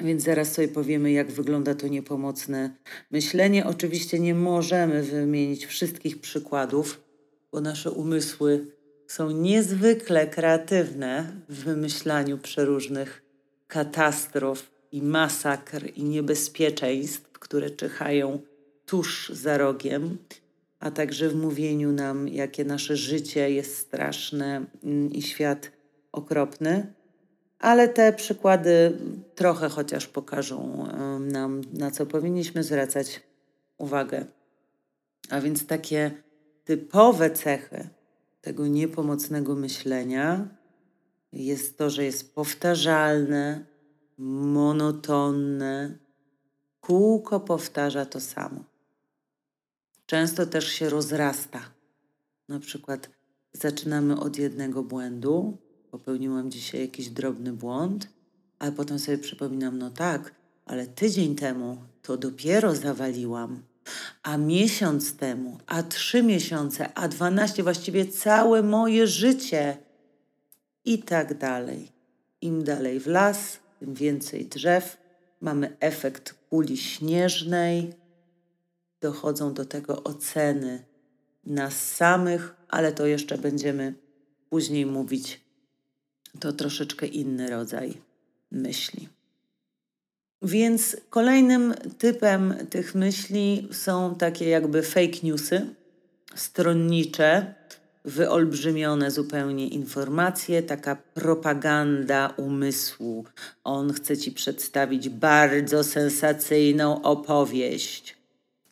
Więc 0.00 0.22
zaraz 0.22 0.52
sobie 0.52 0.68
powiemy, 0.68 1.12
jak 1.12 1.32
wygląda 1.32 1.74
to 1.74 1.88
niepomocne 1.88 2.76
myślenie. 3.10 3.66
Oczywiście 3.66 4.20
nie 4.20 4.34
możemy 4.34 5.02
wymienić 5.02 5.66
wszystkich 5.66 6.20
przykładów, 6.20 7.00
bo 7.52 7.60
nasze 7.60 7.90
umysły 7.90 8.77
są 9.08 9.30
niezwykle 9.30 10.26
kreatywne 10.26 11.32
w 11.48 11.64
wymyślaniu 11.64 12.38
przeróżnych 12.38 13.22
katastrof 13.66 14.70
i 14.92 15.02
masakr 15.02 15.86
i 15.96 16.04
niebezpieczeństw, 16.04 17.32
które 17.32 17.70
czyhają 17.70 18.40
tuż 18.86 19.28
za 19.28 19.58
rogiem, 19.58 20.18
a 20.80 20.90
także 20.90 21.28
w 21.28 21.36
mówieniu 21.36 21.92
nam, 21.92 22.28
jakie 22.28 22.64
nasze 22.64 22.96
życie 22.96 23.50
jest 23.50 23.76
straszne 23.76 24.64
mm, 24.84 25.12
i 25.12 25.22
świat 25.22 25.70
okropny. 26.12 26.92
Ale 27.58 27.88
te 27.88 28.12
przykłady 28.12 28.98
trochę 29.34 29.68
chociaż 29.68 30.06
pokażą 30.06 30.86
nam, 31.20 31.60
na 31.72 31.90
co 31.90 32.06
powinniśmy 32.06 32.62
zwracać 32.62 33.22
uwagę. 33.78 34.26
A 35.30 35.40
więc 35.40 35.66
takie 35.66 36.10
typowe 36.64 37.30
cechy 37.30 37.88
tego 38.40 38.66
niepomocnego 38.66 39.54
myślenia 39.54 40.48
jest 41.32 41.78
to, 41.78 41.90
że 41.90 42.04
jest 42.04 42.34
powtarzalne, 42.34 43.66
monotonne, 44.18 45.98
kółko 46.80 47.40
powtarza 47.40 48.06
to 48.06 48.20
samo. 48.20 48.64
Często 50.06 50.46
też 50.46 50.68
się 50.68 50.88
rozrasta. 50.88 51.60
Na 52.48 52.60
przykład 52.60 53.10
zaczynamy 53.52 54.20
od 54.20 54.38
jednego 54.38 54.82
błędu, 54.82 55.58
popełniłam 55.90 56.50
dzisiaj 56.50 56.80
jakiś 56.80 57.10
drobny 57.10 57.52
błąd, 57.52 58.08
ale 58.58 58.72
potem 58.72 58.98
sobie 58.98 59.18
przypominam, 59.18 59.78
no 59.78 59.90
tak, 59.90 60.34
ale 60.66 60.86
tydzień 60.86 61.34
temu 61.34 61.76
to 62.02 62.16
dopiero 62.16 62.74
zawaliłam, 62.74 63.62
a 64.22 64.36
miesiąc 64.36 65.16
temu, 65.16 65.58
a 65.66 65.82
trzy 65.82 66.22
miesiące, 66.22 66.94
a 66.94 67.08
dwanaście, 67.08 67.62
właściwie 67.62 68.06
całe 68.06 68.62
moje 68.62 69.06
życie 69.06 69.76
i 70.84 70.98
tak 70.98 71.38
dalej. 71.38 71.92
Im 72.40 72.64
dalej 72.64 73.00
w 73.00 73.06
las, 73.06 73.58
tym 73.80 73.94
więcej 73.94 74.46
drzew. 74.46 74.96
Mamy 75.40 75.76
efekt 75.80 76.34
kuli 76.50 76.76
śnieżnej. 76.76 77.92
Dochodzą 79.00 79.54
do 79.54 79.64
tego 79.64 80.04
oceny 80.04 80.84
nas 81.44 81.94
samych, 81.94 82.54
ale 82.68 82.92
to 82.92 83.06
jeszcze 83.06 83.38
będziemy 83.38 83.94
później 84.50 84.86
mówić. 84.86 85.40
To 86.40 86.52
troszeczkę 86.52 87.06
inny 87.06 87.50
rodzaj 87.50 88.00
myśli. 88.50 89.08
Więc 90.42 90.96
kolejnym 91.10 91.74
typem 91.98 92.54
tych 92.70 92.94
myśli 92.94 93.68
są 93.72 94.14
takie 94.14 94.48
jakby 94.48 94.82
fake 94.82 95.18
newsy, 95.22 95.66
stronnicze, 96.34 97.54
wyolbrzymione 98.04 99.10
zupełnie 99.10 99.68
informacje, 99.68 100.62
taka 100.62 100.96
propaganda 100.96 102.34
umysłu. 102.36 103.24
On 103.64 103.92
chce 103.92 104.16
ci 104.16 104.32
przedstawić 104.32 105.08
bardzo 105.08 105.84
sensacyjną 105.84 107.02
opowieść 107.02 108.16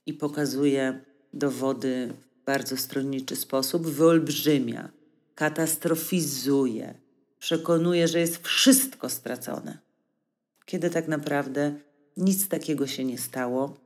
i 0.06 0.14
pokazuje 0.14 1.00
dowody 1.32 2.14
w 2.42 2.44
bardzo 2.44 2.76
stronniczy 2.76 3.37
sposób, 3.37 3.87
wyolbrzymia, 3.87 4.88
katastrofizuje, 5.35 6.94
przekonuje, 7.38 8.08
że 8.08 8.20
jest 8.20 8.46
wszystko 8.46 9.08
stracone 9.08 9.86
kiedy 10.66 10.90
tak 10.90 11.08
naprawdę 11.08 11.75
nic 12.16 12.49
takiego 12.49 12.87
się 12.87 13.04
nie 13.04 13.18
stało. 13.18 13.76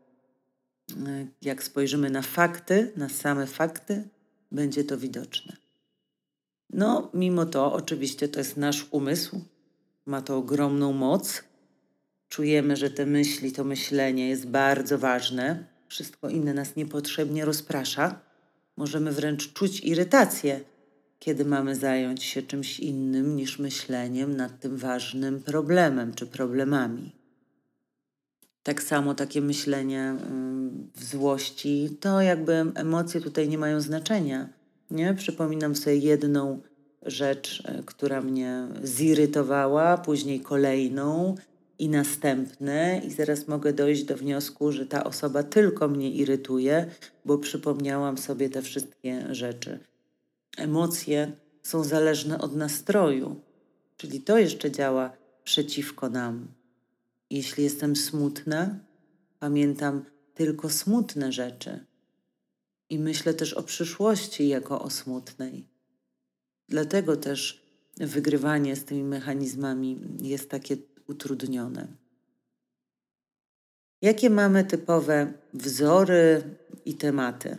Jak 1.42 1.62
spojrzymy 1.62 2.10
na 2.10 2.22
fakty, 2.22 2.92
na 2.96 3.08
same 3.08 3.46
fakty, 3.46 4.08
będzie 4.52 4.84
to 4.84 4.98
widoczne. 4.98 5.56
No, 6.70 7.10
mimo 7.14 7.46
to, 7.46 7.72
oczywiście, 7.72 8.28
to 8.28 8.40
jest 8.40 8.56
nasz 8.56 8.86
umysł, 8.90 9.40
ma 10.06 10.22
to 10.22 10.36
ogromną 10.36 10.92
moc. 10.92 11.44
Czujemy, 12.28 12.76
że 12.76 12.90
te 12.90 13.06
myśli, 13.06 13.52
to 13.52 13.64
myślenie 13.64 14.28
jest 14.28 14.46
bardzo 14.46 14.98
ważne. 14.98 15.64
Wszystko 15.88 16.28
inne 16.28 16.54
nas 16.54 16.76
niepotrzebnie 16.76 17.44
rozprasza. 17.44 18.20
Możemy 18.76 19.12
wręcz 19.12 19.52
czuć 19.52 19.80
irytację, 19.80 20.60
kiedy 21.20 21.44
mamy 21.44 21.76
zająć 21.76 22.24
się 22.24 22.42
czymś 22.42 22.80
innym 22.80 23.36
niż 23.36 23.58
myśleniem 23.58 24.36
nad 24.36 24.60
tym 24.60 24.76
ważnym 24.76 25.42
problemem 25.42 26.14
czy 26.14 26.26
problemami. 26.26 27.12
Tak 28.62 28.82
samo 28.82 29.14
takie 29.14 29.40
myślenie 29.40 30.16
w 30.96 31.04
złości, 31.04 31.96
to 32.00 32.20
jakby 32.20 32.52
emocje 32.74 33.20
tutaj 33.20 33.48
nie 33.48 33.58
mają 33.58 33.80
znaczenia. 33.80 34.48
Nie? 34.90 35.14
Przypominam 35.14 35.76
sobie 35.76 35.96
jedną 35.96 36.60
rzecz, 37.02 37.62
e, 37.66 37.82
która 37.86 38.20
mnie 38.20 38.68
zirytowała, 38.82 39.98
później 39.98 40.40
kolejną 40.40 41.34
i 41.78 41.88
następne, 41.88 43.02
i 43.06 43.10
zaraz 43.10 43.48
mogę 43.48 43.72
dojść 43.72 44.04
do 44.04 44.16
wniosku, 44.16 44.72
że 44.72 44.86
ta 44.86 45.04
osoba 45.04 45.42
tylko 45.42 45.88
mnie 45.88 46.10
irytuje, 46.10 46.86
bo 47.24 47.38
przypomniałam 47.38 48.18
sobie 48.18 48.50
te 48.50 48.62
wszystkie 48.62 49.34
rzeczy. 49.34 49.89
Emocje 50.56 51.32
są 51.62 51.84
zależne 51.84 52.38
od 52.38 52.56
nastroju, 52.56 53.40
czyli 53.96 54.20
to 54.20 54.38
jeszcze 54.38 54.70
działa 54.70 55.12
przeciwko 55.44 56.08
nam. 56.08 56.48
Jeśli 57.30 57.64
jestem 57.64 57.96
smutna, 57.96 58.78
pamiętam 59.38 60.04
tylko 60.34 60.70
smutne 60.70 61.32
rzeczy 61.32 61.86
i 62.90 62.98
myślę 62.98 63.34
też 63.34 63.52
o 63.54 63.62
przyszłości 63.62 64.48
jako 64.48 64.82
o 64.82 64.90
smutnej. 64.90 65.68
Dlatego 66.68 67.16
też 67.16 67.62
wygrywanie 67.96 68.76
z 68.76 68.84
tymi 68.84 69.02
mechanizmami 69.02 70.00
jest 70.20 70.50
takie 70.50 70.76
utrudnione. 71.06 71.86
Jakie 74.02 74.30
mamy 74.30 74.64
typowe 74.64 75.32
wzory 75.54 76.42
i 76.84 76.94
tematy? 76.94 77.58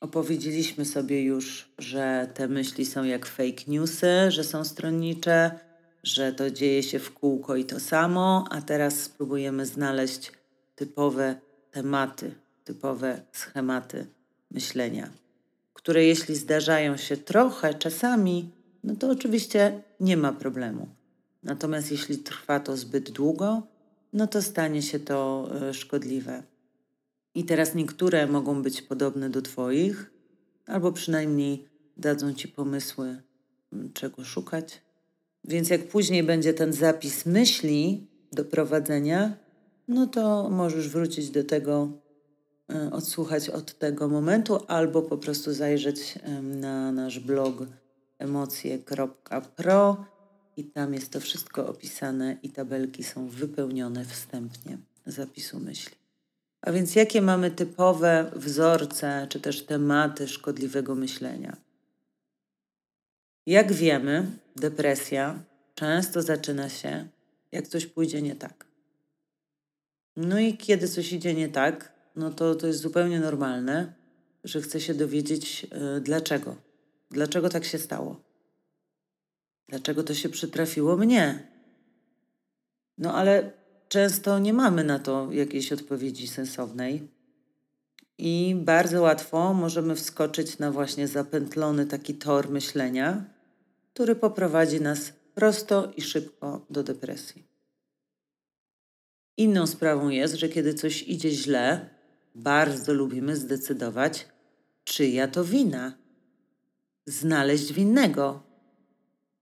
Opowiedzieliśmy 0.00 0.84
sobie 0.84 1.22
już, 1.22 1.68
że 1.78 2.28
te 2.34 2.48
myśli 2.48 2.86
są 2.86 3.04
jak 3.04 3.26
fake 3.26 3.64
newsy, 3.66 4.30
że 4.30 4.44
są 4.44 4.64
stronnicze, 4.64 5.58
że 6.02 6.32
to 6.32 6.50
dzieje 6.50 6.82
się 6.82 6.98
w 6.98 7.14
kółko 7.14 7.56
i 7.56 7.64
to 7.64 7.80
samo, 7.80 8.44
a 8.50 8.62
teraz 8.62 9.00
spróbujemy 9.00 9.66
znaleźć 9.66 10.32
typowe 10.76 11.36
tematy, 11.70 12.34
typowe 12.64 13.22
schematy 13.32 14.06
myślenia, 14.50 15.10
które 15.74 16.04
jeśli 16.04 16.36
zdarzają 16.36 16.96
się 16.96 17.16
trochę 17.16 17.74
czasami, 17.74 18.50
no 18.84 18.96
to 18.96 19.08
oczywiście 19.10 19.82
nie 20.00 20.16
ma 20.16 20.32
problemu. 20.32 20.88
Natomiast 21.42 21.90
jeśli 21.90 22.18
trwa 22.18 22.60
to 22.60 22.76
zbyt 22.76 23.10
długo, 23.10 23.62
no 24.12 24.26
to 24.26 24.42
stanie 24.42 24.82
się 24.82 24.98
to 24.98 25.50
e, 25.68 25.74
szkodliwe. 25.74 26.42
I 27.34 27.44
teraz 27.44 27.74
niektóre 27.74 28.26
mogą 28.26 28.62
być 28.62 28.82
podobne 28.82 29.30
do 29.30 29.42
Twoich, 29.42 30.10
albo 30.66 30.92
przynajmniej 30.92 31.68
dadzą 31.96 32.34
Ci 32.34 32.48
pomysły, 32.48 33.22
mm, 33.72 33.92
czego 33.92 34.24
szukać. 34.24 34.82
Więc 35.44 35.70
jak 35.70 35.88
później 35.88 36.22
będzie 36.22 36.54
ten 36.54 36.72
zapis 36.72 37.26
myśli 37.26 38.06
do 38.32 38.44
prowadzenia, 38.44 39.36
no 39.88 40.06
to 40.06 40.50
możesz 40.50 40.88
wrócić 40.88 41.30
do 41.30 41.44
tego, 41.44 41.88
e, 42.70 42.90
odsłuchać 42.92 43.48
od 43.48 43.78
tego 43.78 44.08
momentu, 44.08 44.58
albo 44.68 45.02
po 45.02 45.18
prostu 45.18 45.52
zajrzeć 45.52 46.18
na 46.42 46.92
nasz 46.92 47.20
blog 47.20 47.66
emocje.pro 48.18 50.04
i 50.56 50.64
tam 50.64 50.94
jest 50.94 51.10
to 51.10 51.20
wszystko 51.20 51.66
opisane 51.66 52.36
i 52.42 52.50
tabelki 52.50 53.04
są 53.04 53.28
wypełnione 53.28 54.04
wstępnie 54.04 54.78
zapisu 55.06 55.60
myśli. 55.60 56.03
A 56.64 56.72
więc 56.72 56.94
jakie 56.94 57.22
mamy 57.22 57.50
typowe 57.50 58.30
wzorce 58.36 59.26
czy 59.30 59.40
też 59.40 59.66
tematy 59.66 60.28
szkodliwego 60.28 60.94
myślenia? 60.94 61.56
Jak 63.46 63.72
wiemy, 63.72 64.26
depresja 64.56 65.44
często 65.74 66.22
zaczyna 66.22 66.68
się, 66.68 67.08
jak 67.52 67.68
coś 67.68 67.86
pójdzie 67.86 68.22
nie 68.22 68.36
tak. 68.36 68.66
No 70.16 70.38
i 70.38 70.56
kiedy 70.56 70.88
coś 70.88 71.12
idzie 71.12 71.34
nie 71.34 71.48
tak, 71.48 71.92
no 72.16 72.30
to 72.30 72.54
to 72.54 72.66
jest 72.66 72.80
zupełnie 72.80 73.20
normalne, 73.20 73.92
że 74.44 74.60
chce 74.60 74.80
się 74.80 74.94
dowiedzieć 74.94 75.62
yy, 75.62 76.00
dlaczego. 76.00 76.56
Dlaczego 77.10 77.48
tak 77.48 77.64
się 77.64 77.78
stało? 77.78 78.20
Dlaczego 79.68 80.02
to 80.02 80.14
się 80.14 80.28
przytrafiło 80.28 80.96
mnie? 80.96 81.48
No 82.98 83.14
ale 83.14 83.52
często 83.94 84.38
nie 84.38 84.52
mamy 84.52 84.84
na 84.84 84.98
to 84.98 85.32
jakiejś 85.32 85.72
odpowiedzi 85.72 86.28
sensownej. 86.28 87.08
I 88.18 88.56
bardzo 88.58 89.02
łatwo 89.02 89.54
możemy 89.54 89.94
wskoczyć 89.94 90.58
na 90.58 90.70
właśnie 90.70 91.08
zapętlony 91.08 91.86
taki 91.86 92.14
tor 92.14 92.50
myślenia, 92.50 93.24
który 93.92 94.16
poprowadzi 94.16 94.80
nas 94.80 95.12
prosto 95.34 95.92
i 95.96 96.02
szybko 96.02 96.66
do 96.70 96.82
depresji. 96.82 97.44
Inną 99.36 99.66
sprawą 99.66 100.08
jest, 100.08 100.34
że 100.34 100.48
kiedy 100.48 100.74
coś 100.74 101.02
idzie 101.02 101.30
źle, 101.30 101.90
bardzo 102.34 102.92
lubimy 102.92 103.36
zdecydować, 103.36 104.28
czyja 104.84 105.28
to 105.28 105.44
wina. 105.44 105.92
Znaleźć 107.06 107.72
winnego. 107.72 108.42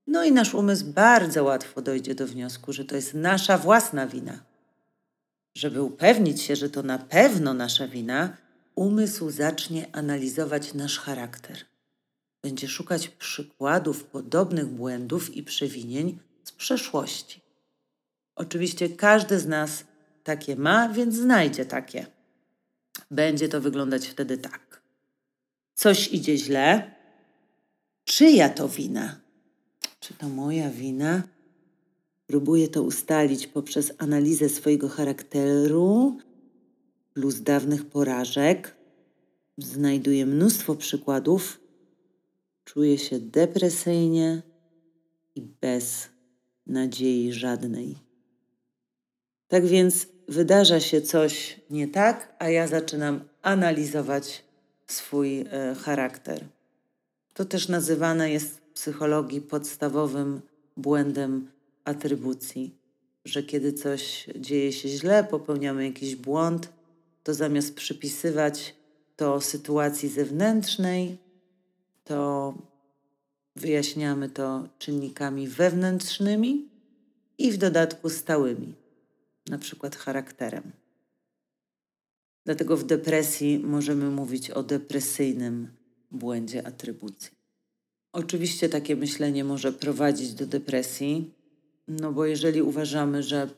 No 0.06 0.24
i 0.24 0.32
nasz 0.32 0.54
umysł 0.54 0.84
bardzo 0.86 1.44
łatwo 1.44 1.82
dojdzie 1.82 2.14
do 2.14 2.26
wniosku, 2.26 2.72
że 2.72 2.84
to 2.84 2.96
jest 2.96 3.14
nasza 3.14 3.58
własna 3.58 4.06
wina. 4.06 4.42
Żeby 5.54 5.82
upewnić 5.82 6.42
się, 6.42 6.56
że 6.56 6.70
to 6.70 6.82
na 6.82 6.98
pewno 6.98 7.54
nasza 7.54 7.88
wina, 7.88 8.36
umysł 8.74 9.30
zacznie 9.30 9.86
analizować 9.96 10.74
nasz 10.74 10.98
charakter. 10.98 11.56
Będzie 12.42 12.68
szukać 12.68 13.08
przykładów 13.08 14.04
podobnych 14.04 14.66
błędów 14.66 15.36
i 15.36 15.42
przewinień 15.42 16.18
z 16.44 16.52
przeszłości. 16.52 17.40
Oczywiście 18.34 18.88
każdy 18.88 19.38
z 19.38 19.46
nas 19.46 19.84
takie 20.24 20.56
ma, 20.56 20.88
więc 20.88 21.14
znajdzie 21.14 21.64
takie. 21.64 22.06
Będzie 23.10 23.48
to 23.48 23.60
wyglądać 23.60 24.06
wtedy 24.06 24.38
tak. 24.38 24.82
Coś 25.74 26.08
idzie 26.08 26.38
źle. 26.38 26.94
Czyja 28.04 28.48
to 28.48 28.68
wina? 28.68 29.21
Czy 30.02 30.14
to 30.14 30.28
moja 30.28 30.70
wina? 30.70 31.22
Próbuję 32.26 32.68
to 32.68 32.82
ustalić 32.82 33.46
poprzez 33.46 33.92
analizę 33.98 34.48
swojego 34.48 34.88
charakteru 34.88 36.16
plus 37.14 37.40
dawnych 37.40 37.86
porażek. 37.86 38.76
Znajduję 39.58 40.26
mnóstwo 40.26 40.74
przykładów. 40.74 41.60
Czuję 42.64 42.98
się 42.98 43.18
depresyjnie 43.18 44.42
i 45.34 45.42
bez 45.42 46.08
nadziei 46.66 47.32
żadnej. 47.32 47.96
Tak 49.48 49.66
więc 49.66 50.06
wydarza 50.28 50.80
się 50.80 51.02
coś 51.02 51.60
nie 51.70 51.88
tak, 51.88 52.36
a 52.38 52.48
ja 52.48 52.66
zaczynam 52.66 53.24
analizować 53.42 54.44
swój 54.86 55.40
e, 55.40 55.74
charakter. 55.74 56.44
To 57.34 57.44
też 57.44 57.68
nazywane 57.68 58.30
jest 58.30 58.61
psychologii 58.74 59.40
podstawowym 59.40 60.40
błędem 60.76 61.50
atrybucji, 61.84 62.74
że 63.24 63.42
kiedy 63.42 63.72
coś 63.72 64.26
dzieje 64.36 64.72
się 64.72 64.88
źle, 64.88 65.24
popełniamy 65.24 65.84
jakiś 65.84 66.16
błąd, 66.16 66.72
to 67.22 67.34
zamiast 67.34 67.74
przypisywać 67.74 68.74
to 69.16 69.40
sytuacji 69.40 70.08
zewnętrznej, 70.08 71.18
to 72.04 72.54
wyjaśniamy 73.56 74.28
to 74.28 74.68
czynnikami 74.78 75.48
wewnętrznymi 75.48 76.68
i 77.38 77.52
w 77.52 77.56
dodatku 77.56 78.10
stałymi, 78.10 78.74
na 79.48 79.58
przykład 79.58 79.96
charakterem. 79.96 80.72
Dlatego 82.44 82.76
w 82.76 82.84
depresji 82.84 83.58
możemy 83.58 84.10
mówić 84.10 84.50
o 84.50 84.62
depresyjnym 84.62 85.68
błędzie 86.10 86.66
atrybucji. 86.66 87.41
Oczywiście 88.12 88.68
takie 88.68 88.96
myślenie 88.96 89.44
może 89.44 89.72
prowadzić 89.72 90.34
do 90.34 90.46
depresji, 90.46 91.30
no 91.88 92.12
bo 92.12 92.26
jeżeli 92.26 92.62
uważamy, 92.62 93.22
że 93.22 93.48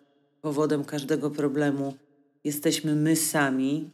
powodem 0.42 0.84
każdego 0.84 1.30
problemu 1.30 1.94
jesteśmy 2.44 2.94
my 2.94 3.16
sami, 3.16 3.90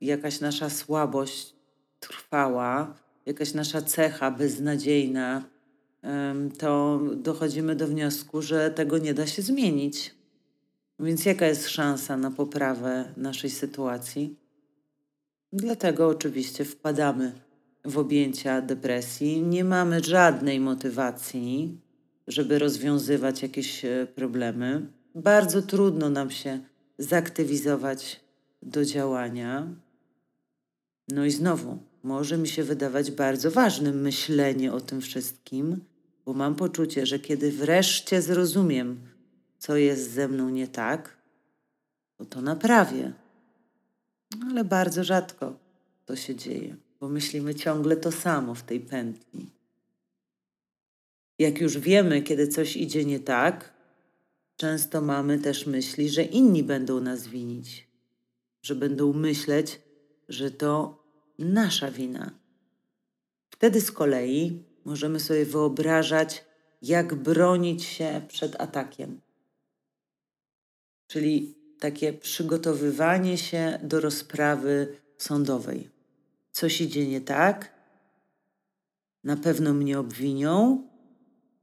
jakaś 0.00 0.40
nasza 0.40 0.70
słabość 0.70 1.54
trwała, 2.00 2.94
jakaś 3.26 3.54
nasza 3.54 3.82
cecha 3.82 4.30
beznadziejna, 4.30 5.44
to 6.58 7.00
dochodzimy 7.16 7.76
do 7.76 7.86
wniosku, 7.86 8.42
że 8.42 8.70
tego 8.70 8.98
nie 8.98 9.14
da 9.14 9.26
się 9.26 9.42
zmienić. 9.42 10.14
Więc 11.00 11.24
jaka 11.24 11.46
jest 11.46 11.68
szansa 11.68 12.16
na 12.16 12.30
poprawę 12.30 13.12
naszej 13.16 13.50
sytuacji? 13.50 14.36
Dlatego 15.52 16.08
oczywiście 16.08 16.64
wpadamy 16.64 17.32
w 17.84 17.98
objęcia 17.98 18.60
depresji. 18.60 19.42
Nie 19.42 19.64
mamy 19.64 20.00
żadnej 20.00 20.60
motywacji, 20.60 21.80
żeby 22.26 22.58
rozwiązywać 22.58 23.42
jakieś 23.42 23.84
e, 23.84 24.06
problemy. 24.14 24.86
Bardzo 25.14 25.62
trudno 25.62 26.10
nam 26.10 26.30
się 26.30 26.60
zaktywizować 26.98 28.20
do 28.62 28.84
działania. 28.84 29.66
No 31.08 31.24
i 31.24 31.30
znowu, 31.30 31.78
może 32.02 32.38
mi 32.38 32.48
się 32.48 32.64
wydawać 32.64 33.10
bardzo 33.10 33.50
ważnym 33.50 34.00
myślenie 34.00 34.72
o 34.72 34.80
tym 34.80 35.00
wszystkim, 35.00 35.80
bo 36.24 36.34
mam 36.34 36.54
poczucie, 36.54 37.06
że 37.06 37.18
kiedy 37.18 37.52
wreszcie 37.52 38.22
zrozumiem, 38.22 39.00
co 39.58 39.76
jest 39.76 40.12
ze 40.12 40.28
mną 40.28 40.48
nie 40.48 40.68
tak, 40.68 41.16
to 42.16 42.24
to 42.24 42.42
naprawię. 42.42 43.12
Ale 44.50 44.64
bardzo 44.64 45.04
rzadko 45.04 45.58
to 46.06 46.16
się 46.16 46.34
dzieje, 46.34 46.76
bo 47.00 47.08
myślimy 47.08 47.54
ciągle 47.54 47.96
to 47.96 48.12
samo 48.12 48.54
w 48.54 48.62
tej 48.62 48.80
pętli. 48.80 49.46
Jak 51.38 51.60
już 51.60 51.78
wiemy, 51.78 52.22
kiedy 52.22 52.48
coś 52.48 52.76
idzie 52.76 53.04
nie 53.04 53.20
tak, 53.20 53.74
często 54.56 55.00
mamy 55.00 55.38
też 55.38 55.66
myśli, 55.66 56.08
że 56.08 56.22
inni 56.22 56.62
będą 56.62 57.00
nas 57.00 57.26
winić, 57.28 57.88
że 58.62 58.74
będą 58.74 59.12
myśleć, 59.12 59.80
że 60.28 60.50
to 60.50 61.04
nasza 61.38 61.90
wina. 61.90 62.30
Wtedy 63.50 63.80
z 63.80 63.92
kolei 63.92 64.62
możemy 64.84 65.20
sobie 65.20 65.44
wyobrażać, 65.44 66.44
jak 66.82 67.14
bronić 67.14 67.84
się 67.84 68.22
przed 68.28 68.60
atakiem. 68.60 69.20
Czyli 71.06 71.54
takie 71.80 72.12
przygotowywanie 72.12 73.38
się 73.38 73.78
do 73.82 74.00
rozprawy 74.00 74.96
sądowej. 75.18 75.93
Coś 76.54 76.80
idzie 76.80 77.08
nie 77.08 77.20
tak, 77.20 77.72
na 79.24 79.36
pewno 79.36 79.74
mnie 79.74 79.98
obwinią. 79.98 80.88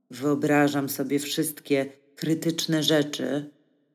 Wyobrażam 0.09 0.89
sobie 0.89 1.19
wszystkie 1.19 1.91
krytyczne 2.15 2.83
rzeczy, 2.83 3.49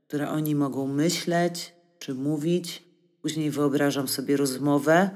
które 0.09 0.31
oni 0.31 0.55
mogą 0.55 0.87
myśleć 0.87 1.73
czy 1.99 2.15
mówić. 2.15 2.83
Później 3.23 3.51
wyobrażam 3.51 4.09
sobie 4.09 4.37
rozmowę, 4.37 5.11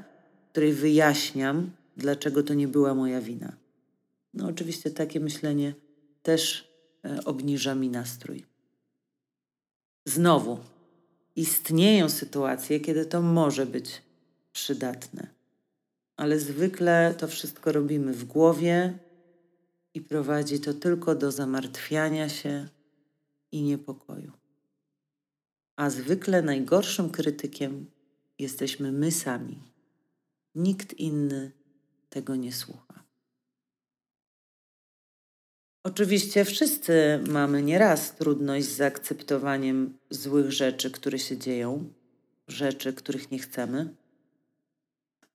w 0.48 0.50
której 0.50 0.72
wyjaśniam, 0.72 1.70
dlaczego 1.96 2.42
to 2.42 2.54
nie 2.54 2.68
była 2.68 2.94
moja 2.94 3.20
wina. 3.20 3.52
No, 4.34 4.48
oczywiście 4.48 4.90
takie 4.90 5.20
myślenie 5.20 5.74
też 6.22 6.68
e, 7.04 7.24
obniża 7.24 7.74
mi 7.74 7.88
nastrój. 7.88 8.44
Znowu, 10.04 10.58
istnieją 11.36 12.08
sytuacje, 12.08 12.80
kiedy 12.80 13.06
to 13.06 13.22
może 13.22 13.66
być 13.66 14.02
przydatne, 14.52 15.39
ale 16.20 16.38
zwykle 16.38 17.14
to 17.18 17.28
wszystko 17.28 17.72
robimy 17.72 18.12
w 18.12 18.24
głowie 18.24 18.98
i 19.94 20.00
prowadzi 20.00 20.61
to 20.61 20.74
tylko 20.74 21.14
do 21.14 21.33
zamartwiania 21.33 22.28
się 22.28 22.68
i 23.52 23.62
niepokoju. 23.62 24.33
A 25.76 25.90
zwykle 25.90 26.42
najgorszym 26.42 27.11
krytykiem 27.11 27.90
jesteśmy 28.38 28.92
my 28.92 29.12
sami. 29.12 29.62
Nikt 30.54 30.92
inny 30.92 31.52
tego 32.11 32.37
nie 32.37 32.52
słucha. 32.52 33.04
Oczywiście 35.85 36.44
wszyscy 36.44 37.20
mamy 37.28 37.62
nieraz 37.62 38.14
trudność 38.14 38.66
z 38.66 38.76
zaakceptowaniem 38.76 39.98
złych 40.11 40.52
rzeczy, 40.52 40.90
które 40.90 41.18
się 41.18 41.38
dzieją, 41.38 41.92
rzeczy, 42.48 42.92
których 42.92 43.30
nie 43.30 43.38
chcemy. 43.38 43.99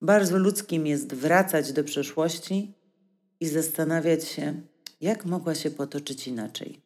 Bardzo 0.02 0.38
ludzkim 0.38 0.88
jest 0.88 1.14
wracać 1.14 1.74
do 1.74 1.84
przeszłości 1.84 2.74
i 3.40 3.48
zastanawiać 3.48 4.28
się, 4.28 4.62
jak 5.02 5.26
mogła 5.26 5.56
się 5.56 5.72
potoczyć 5.72 6.28
inaczej. 6.28 6.82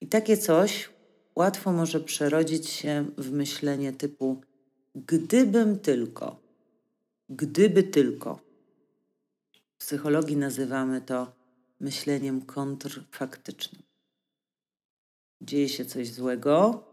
I 0.00 0.06
takie 0.06 0.36
coś 0.36 0.90
łatwo 1.36 1.72
może 1.72 2.00
przerodzić 2.00 2.68
się 2.68 3.06
w 3.18 3.32
myślenie 3.32 3.92
typu: 3.92 4.40
Gdybym 4.94 5.78
tylko, 5.78 6.40
gdyby 7.28 7.82
tylko. 7.82 8.40
W 9.74 9.78
psychologii 9.78 10.36
nazywamy 10.36 11.00
to 11.00 11.32
myśleniem 11.80 12.42
kontrfaktycznym. 12.42 13.82
Dzieje 15.40 15.68
się 15.68 15.84
coś 15.84 16.12
złego, 16.12 16.84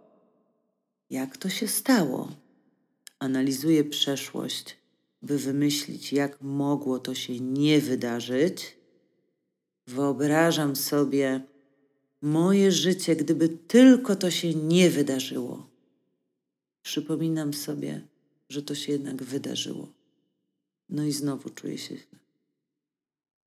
jak 1.10 1.38
to 1.38 1.50
się 1.50 1.68
stało? 1.68 2.32
Analizuję 3.20 3.84
przeszłość, 3.84 4.78
by 5.26 5.38
wymyślić, 5.38 6.14
jak 6.14 6.42
mogło 6.42 7.00
to 7.00 7.16
się 7.16 7.40
nie 7.40 7.82
wydarzyć. 7.82 8.78
Wyobrażam 9.88 10.76
sobie 10.76 11.42
moje 12.22 12.72
życie, 12.72 13.16
gdyby 13.16 13.50
tylko 13.50 14.16
to 14.16 14.32
się 14.32 14.54
nie 14.54 14.90
wydarzyło. 14.90 15.70
Przypominam 16.82 17.54
sobie, 17.54 18.02
że 18.50 18.62
to 18.62 18.76
się 18.76 18.92
jednak 18.92 19.24
wydarzyło. 19.24 19.94
No 20.90 21.04
i 21.04 21.12
znowu 21.12 21.50
czuję 21.50 21.78
się 21.78 21.96
źle. 21.98 22.20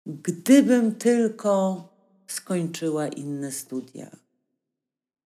Gdybym 0.07 0.95
tylko 0.95 1.89
skończyła 2.27 3.09
inne 3.09 3.53
studia, 3.53 4.17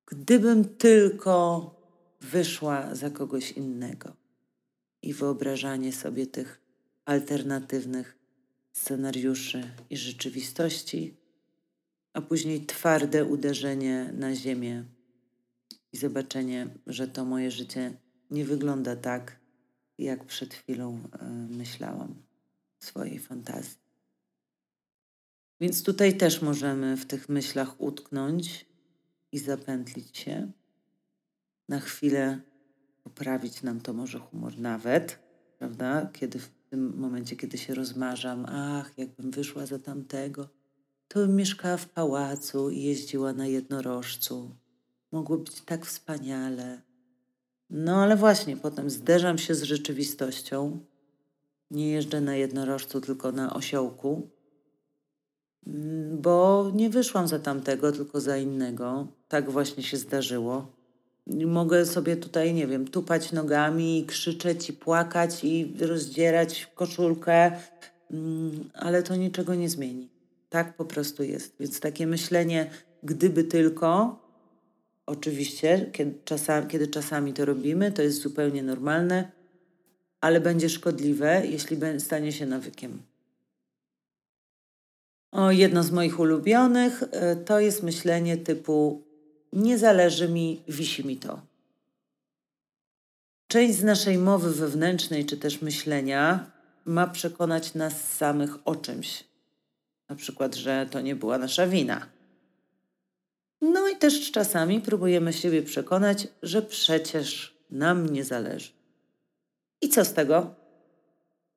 gdybym 0.07 0.65
tylko 0.65 1.71
wyszła 2.21 2.95
za 2.95 3.11
kogoś 3.11 3.53
innego 3.53 4.22
i 5.03 5.13
wyobrażanie 5.13 5.93
sobie 5.93 6.27
tych 6.27 6.61
alternatywnych 7.05 8.19
scenariuszy 8.73 9.71
i 9.91 9.97
rzeczywistości, 9.97 11.17
a 12.13 12.21
później 12.21 12.67
twarde 12.67 13.25
uderzenie 13.25 14.11
na 14.13 14.35
ziemię 14.35 14.85
i 15.93 15.97
zobaczenie, 15.97 16.69
że 16.87 17.09
to 17.09 17.25
moje 17.25 17.51
życie 17.51 17.93
nie 18.31 18.45
wygląda 18.45 18.97
tak, 18.97 19.41
jak 19.99 20.25
przed 20.25 20.55
chwilą 20.55 20.99
y, 20.99 21.25
myślałam 21.57 22.15
w 22.79 22.85
swojej 22.85 23.19
fantazji. 23.19 23.79
Więc 25.61 25.83
tutaj 25.83 26.17
też 26.17 26.43
możemy 26.43 26.97
w 26.97 27.07
tych 27.07 27.29
myślach 27.29 27.81
utknąć 27.81 28.67
i 29.33 29.39
zapętlić 29.39 30.19
się. 30.19 30.53
Na 31.69 31.81
chwilę 31.81 32.41
poprawić 33.03 33.63
nam 33.63 33.81
to 33.81 33.93
może 33.93 34.19
humor 34.19 34.59
nawet, 34.59 35.19
prawda? 35.59 36.11
Kiedy 36.13 36.39
w 36.39 36.51
tym 36.71 36.99
momencie, 36.99 37.37
kiedy 37.37 37.59
się 37.59 37.75
rozmarzam, 37.75 38.47
ach, 38.49 38.99
jakbym 38.99 39.31
wyszła 39.31 39.67
za 39.67 39.79
tamtego, 39.79 40.49
to 41.09 41.19
bym 41.21 41.37
mieszkała 41.37 41.77
w 41.77 41.89
pałacu 41.89 42.71
i 42.71 42.83
jeździła 42.83 43.33
na 43.33 43.47
jednorożcu. 43.47 44.51
Mogło 45.13 45.39
być 45.39 45.61
tak 45.61 45.87
wspaniale. 45.87 46.83
No 47.71 48.03
ale 48.03 48.17
właśnie, 48.17 48.57
potem 48.57 48.91
zderzam 48.91 49.39
się 49.39 49.55
z 49.55 49.63
rzeczywistością. 49.63 50.81
Nie 51.71 51.91
jeżdżę 51.91 52.21
na 52.21 52.37
jednorożcu, 52.37 53.01
tylko 53.01 53.33
na 53.33 53.55
osiołku 53.55 54.31
bo 56.13 56.71
nie 56.75 56.91
wyszłam 56.91 57.29
za 57.29 57.39
tamtego, 57.39 57.93
tylko 57.93 58.21
za 58.21 58.37
innego. 58.37 59.07
Tak 59.29 59.51
właśnie 59.51 59.83
się 59.83 59.97
zdarzyło. 59.97 60.67
Mogę 61.27 61.87
sobie 61.87 62.17
tutaj, 62.17 62.55
nie 62.55 62.67
wiem, 62.67 62.89
tupać 62.89 63.33
nogami, 63.33 64.05
krzyczeć 64.09 64.71
i 64.71 64.73
płakać 64.73 65.45
i 65.45 65.75
rozdzierać 65.81 66.71
koszulkę, 66.75 67.53
mm, 68.11 68.71
ale 68.75 69.03
to 69.03 69.17
niczego 69.17 69.55
nie 69.55 69.69
zmieni. 69.69 70.09
Tak 70.49 70.77
po 70.77 70.85
prostu 70.85 71.23
jest. 71.23 71.55
Więc 71.61 71.81
takie 71.81 72.07
myślenie, 72.07 72.71
gdyby 73.03 73.45
tylko, 73.45 74.19
oczywiście, 75.07 75.91
kiedy 75.93 76.15
czasami, 76.25 76.67
kiedy 76.67 76.87
czasami 76.87 77.33
to 77.33 77.45
robimy, 77.45 77.93
to 77.93 78.03
jest 78.03 78.23
zupełnie 78.23 78.63
normalne, 78.63 79.33
ale 80.21 80.41
będzie 80.41 80.69
szkodliwe, 80.69 81.43
jeśli 81.47 81.77
stanie 81.99 82.33
się 82.33 82.47
nawykiem. 82.47 83.03
O, 85.33 85.51
jedno 85.51 85.83
z 85.83 85.91
moich 85.91 86.21
ulubionych 86.21 87.03
e, 87.11 87.37
to 87.37 87.61
jest 87.61 87.83
myślenie 87.83 88.37
typu 88.37 89.03
nie 89.53 89.79
zależy 89.79 90.29
mi, 90.29 90.63
wisi 90.69 91.07
mi 91.07 91.17
to. 91.17 91.41
Część 93.47 93.75
z 93.75 93.83
naszej 93.83 94.19
mowy 94.19 94.53
wewnętrznej 94.53 95.27
czy 95.27 95.37
też 95.37 95.63
myślenia 95.63 96.51
ma 96.85 97.07
przekonać 97.07 97.75
nas 97.75 98.13
samych 98.13 98.69
o 98.69 98.77
czymś. 98.77 99.25
Na 100.09 100.17
przykład, 100.17 100.55
że 100.55 100.87
to 100.91 101.01
nie 101.01 101.17
była 101.17 101.39
nasza 101.39 101.67
wina. 101.67 102.07
No 103.61 103.89
i 103.89 103.97
też 103.97 104.31
czasami 104.31 104.81
próbujemy 104.81 105.33
siebie 105.33 105.63
przekonać, 105.63 106.29
że 106.43 106.63
przecież 106.63 107.57
nam 107.71 108.09
nie 108.09 108.25
zależy. 108.25 108.73
I 109.81 109.89
co 109.89 110.05
z 110.05 110.13
tego? 110.13 110.55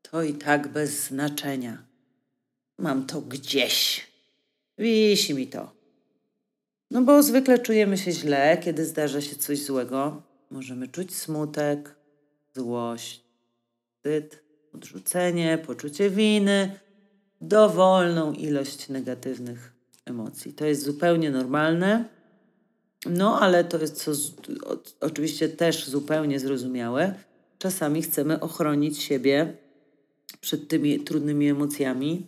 To 0.01 0.23
i 0.23 0.33
tak 0.33 0.67
bez 0.67 1.03
znaczenia. 1.03 1.83
Mam 2.77 3.05
to 3.05 3.21
gdzieś. 3.21 4.07
Wisi 4.77 5.33
mi 5.33 5.47
to. 5.47 5.74
No 6.95 7.01
bo 7.01 7.23
zwykle 7.23 7.59
czujemy 7.59 7.97
się 7.97 8.11
źle, 8.11 8.57
kiedy 8.57 8.85
zdarza 8.85 9.21
się 9.21 9.35
coś 9.35 9.63
złego. 9.63 10.21
Możemy 10.51 10.87
czuć 10.87 11.15
smutek, 11.15 11.95
złość, 12.53 13.23
wstyd, 13.95 14.43
odrzucenie, 14.73 15.57
poczucie 15.67 16.09
winy, 16.09 16.79
dowolną 17.41 18.33
ilość 18.33 18.89
negatywnych 18.89 19.73
emocji. 20.05 20.53
To 20.53 20.65
jest 20.65 20.83
zupełnie 20.83 21.31
normalne. 21.31 22.05
No, 23.05 23.39
ale 23.41 23.63
to 23.63 23.77
jest 23.77 24.03
co, 24.03 24.11
oczywiście 25.01 25.49
też 25.49 25.87
zupełnie 25.87 26.39
zrozumiałe. 26.39 27.13
Czasami 27.57 28.01
chcemy 28.01 28.39
ochronić 28.39 29.01
siebie 29.01 29.53
przed 30.41 30.67
tymi 30.67 30.99
trudnymi 30.99 31.49
emocjami, 31.49 32.27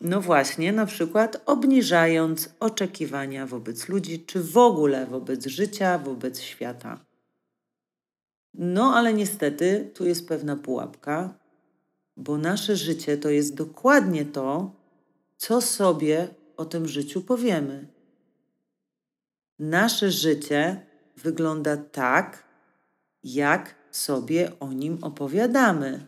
no 0.00 0.20
właśnie, 0.20 0.72
na 0.72 0.86
przykład 0.86 1.42
obniżając 1.46 2.54
oczekiwania 2.60 3.46
wobec 3.46 3.88
ludzi, 3.88 4.24
czy 4.24 4.42
w 4.42 4.58
ogóle 4.58 5.06
wobec 5.06 5.46
życia, 5.46 5.98
wobec 5.98 6.40
świata. 6.40 7.04
No 8.54 8.94
ale 8.94 9.14
niestety 9.14 9.90
tu 9.94 10.06
jest 10.06 10.28
pewna 10.28 10.56
pułapka, 10.56 11.38
bo 12.16 12.38
nasze 12.38 12.76
życie 12.76 13.16
to 13.16 13.30
jest 13.30 13.54
dokładnie 13.54 14.24
to, 14.24 14.72
co 15.36 15.60
sobie 15.60 16.28
o 16.56 16.64
tym 16.64 16.88
życiu 16.88 17.22
powiemy. 17.22 17.86
Nasze 19.58 20.10
życie 20.10 20.86
wygląda 21.16 21.76
tak, 21.76 22.44
jak 23.24 23.74
sobie 23.90 24.50
o 24.60 24.72
nim 24.72 24.98
opowiadamy. 25.02 26.06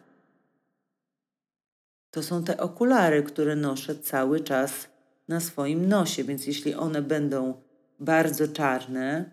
To 2.16 2.22
są 2.22 2.44
te 2.44 2.60
okulary, 2.60 3.22
które 3.22 3.56
noszę 3.56 3.98
cały 3.98 4.40
czas 4.40 4.88
na 5.28 5.40
swoim 5.40 5.88
nosie, 5.88 6.24
więc 6.24 6.46
jeśli 6.46 6.74
one 6.74 7.02
będą 7.02 7.54
bardzo 8.00 8.48
czarne, 8.48 9.30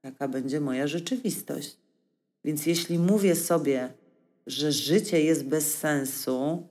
taka 0.00 0.28
będzie 0.28 0.60
moja 0.60 0.86
rzeczywistość. 0.86 1.76
Więc 2.44 2.66
jeśli 2.66 2.98
mówię 2.98 3.34
sobie, 3.34 3.92
że 4.46 4.72
życie 4.72 5.20
jest 5.20 5.44
bez 5.44 5.78
sensu, 5.78 6.68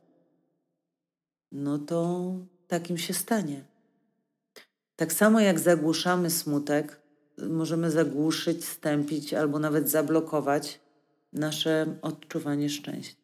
no 1.52 1.80
to 1.80 2.32
takim 2.68 2.98
się 2.98 3.14
stanie. 3.14 3.64
Tak 4.96 5.14
samo 5.14 5.40
jak 5.40 5.60
zagłuszamy 5.60 6.30
smutek, 6.30 7.02
możemy 7.38 7.92
zagłuszyć, 7.92 8.66
stępić 8.66 9.34
albo 9.34 9.60
nawet 9.60 9.90
zablokować 9.90 10.80
nasze 11.34 11.98
odczuwanie 12.02 12.70
szczęścia. 12.70 13.21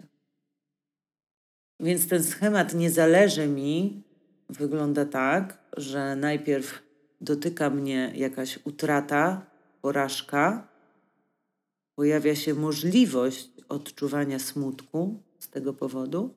Więc 1.79 2.07
ten 2.07 2.23
schemat 2.23 2.73
nie 2.73 2.91
zależy 2.91 3.47
mi, 3.47 4.03
wygląda 4.49 5.05
tak, 5.05 5.57
że 5.77 6.15
najpierw 6.15 6.81
dotyka 7.21 7.69
mnie 7.69 8.11
jakaś 8.15 8.59
utrata, 8.63 9.45
porażka, 9.81 10.67
pojawia 11.95 12.35
się 12.35 12.53
możliwość 12.53 13.49
odczuwania 13.69 14.39
smutku 14.39 15.23
z 15.39 15.49
tego 15.49 15.73
powodu 15.73 16.33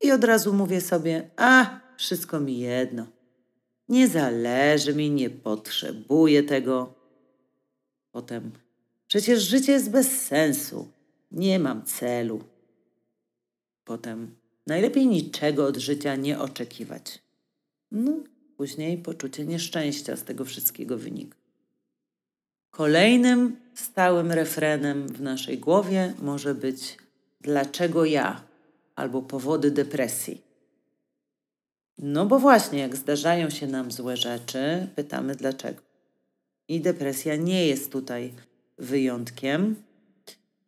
i 0.00 0.12
od 0.12 0.24
razu 0.24 0.52
mówię 0.52 0.80
sobie: 0.80 1.30
A, 1.36 1.80
wszystko 1.96 2.40
mi 2.40 2.58
jedno. 2.58 3.06
Nie 3.88 4.08
zależy 4.08 4.94
mi, 4.94 5.10
nie 5.10 5.30
potrzebuję 5.30 6.42
tego. 6.42 6.94
Potem, 8.12 8.50
przecież 9.06 9.42
życie 9.42 9.72
jest 9.72 9.90
bez 9.90 10.22
sensu, 10.22 10.88
nie 11.32 11.58
mam 11.58 11.84
celu. 11.84 12.44
Potem, 13.84 14.39
Najlepiej 14.70 15.06
niczego 15.06 15.66
od 15.66 15.76
życia 15.76 16.16
nie 16.16 16.38
oczekiwać. 16.38 17.18
No, 17.90 18.12
później 18.56 18.98
poczucie 18.98 19.46
nieszczęścia 19.46 20.16
z 20.16 20.24
tego 20.24 20.44
wszystkiego 20.44 20.98
wynika. 20.98 21.36
Kolejnym 22.70 23.56
stałym 23.74 24.32
refrenem 24.32 25.08
w 25.08 25.20
naszej 25.20 25.58
głowie 25.58 26.14
może 26.22 26.54
być 26.54 26.98
dlaczego 27.40 28.04
ja 28.04 28.42
albo 28.96 29.22
powody 29.22 29.70
depresji. 29.70 30.42
No 31.98 32.26
bo 32.26 32.38
właśnie, 32.38 32.78
jak 32.78 32.96
zdarzają 32.96 33.50
się 33.50 33.66
nam 33.66 33.92
złe 33.92 34.16
rzeczy, 34.16 34.88
pytamy 34.96 35.34
dlaczego. 35.34 35.82
I 36.68 36.80
depresja 36.80 37.36
nie 37.36 37.66
jest 37.66 37.92
tutaj 37.92 38.32
wyjątkiem. 38.78 39.82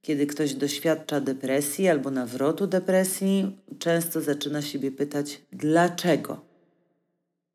Kiedy 0.03 0.27
ktoś 0.27 0.55
doświadcza 0.55 1.21
depresji 1.21 1.89
albo 1.89 2.11
nawrotu 2.11 2.67
depresji, 2.67 3.59
często 3.79 4.21
zaczyna 4.21 4.63
siebie 4.63 4.93
pytać, 4.93 5.43
dlaczego? 5.53 6.45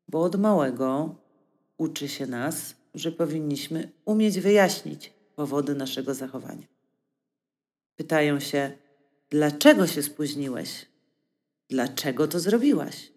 Bo 0.08 0.22
od 0.22 0.36
małego 0.36 1.14
uczy 1.78 2.08
się 2.08 2.26
nas, 2.26 2.74
że 2.94 3.12
powinniśmy 3.12 3.90
umieć 4.04 4.40
wyjaśnić 4.40 5.12
powody 5.36 5.74
naszego 5.74 6.14
zachowania. 6.14 6.66
Pytają 7.96 8.40
się, 8.40 8.72
dlaczego 9.30 9.86
się 9.86 10.02
spóźniłeś? 10.02 10.86
Dlaczego 11.68 12.28
to 12.28 12.40
zrobiłaś? 12.40 13.12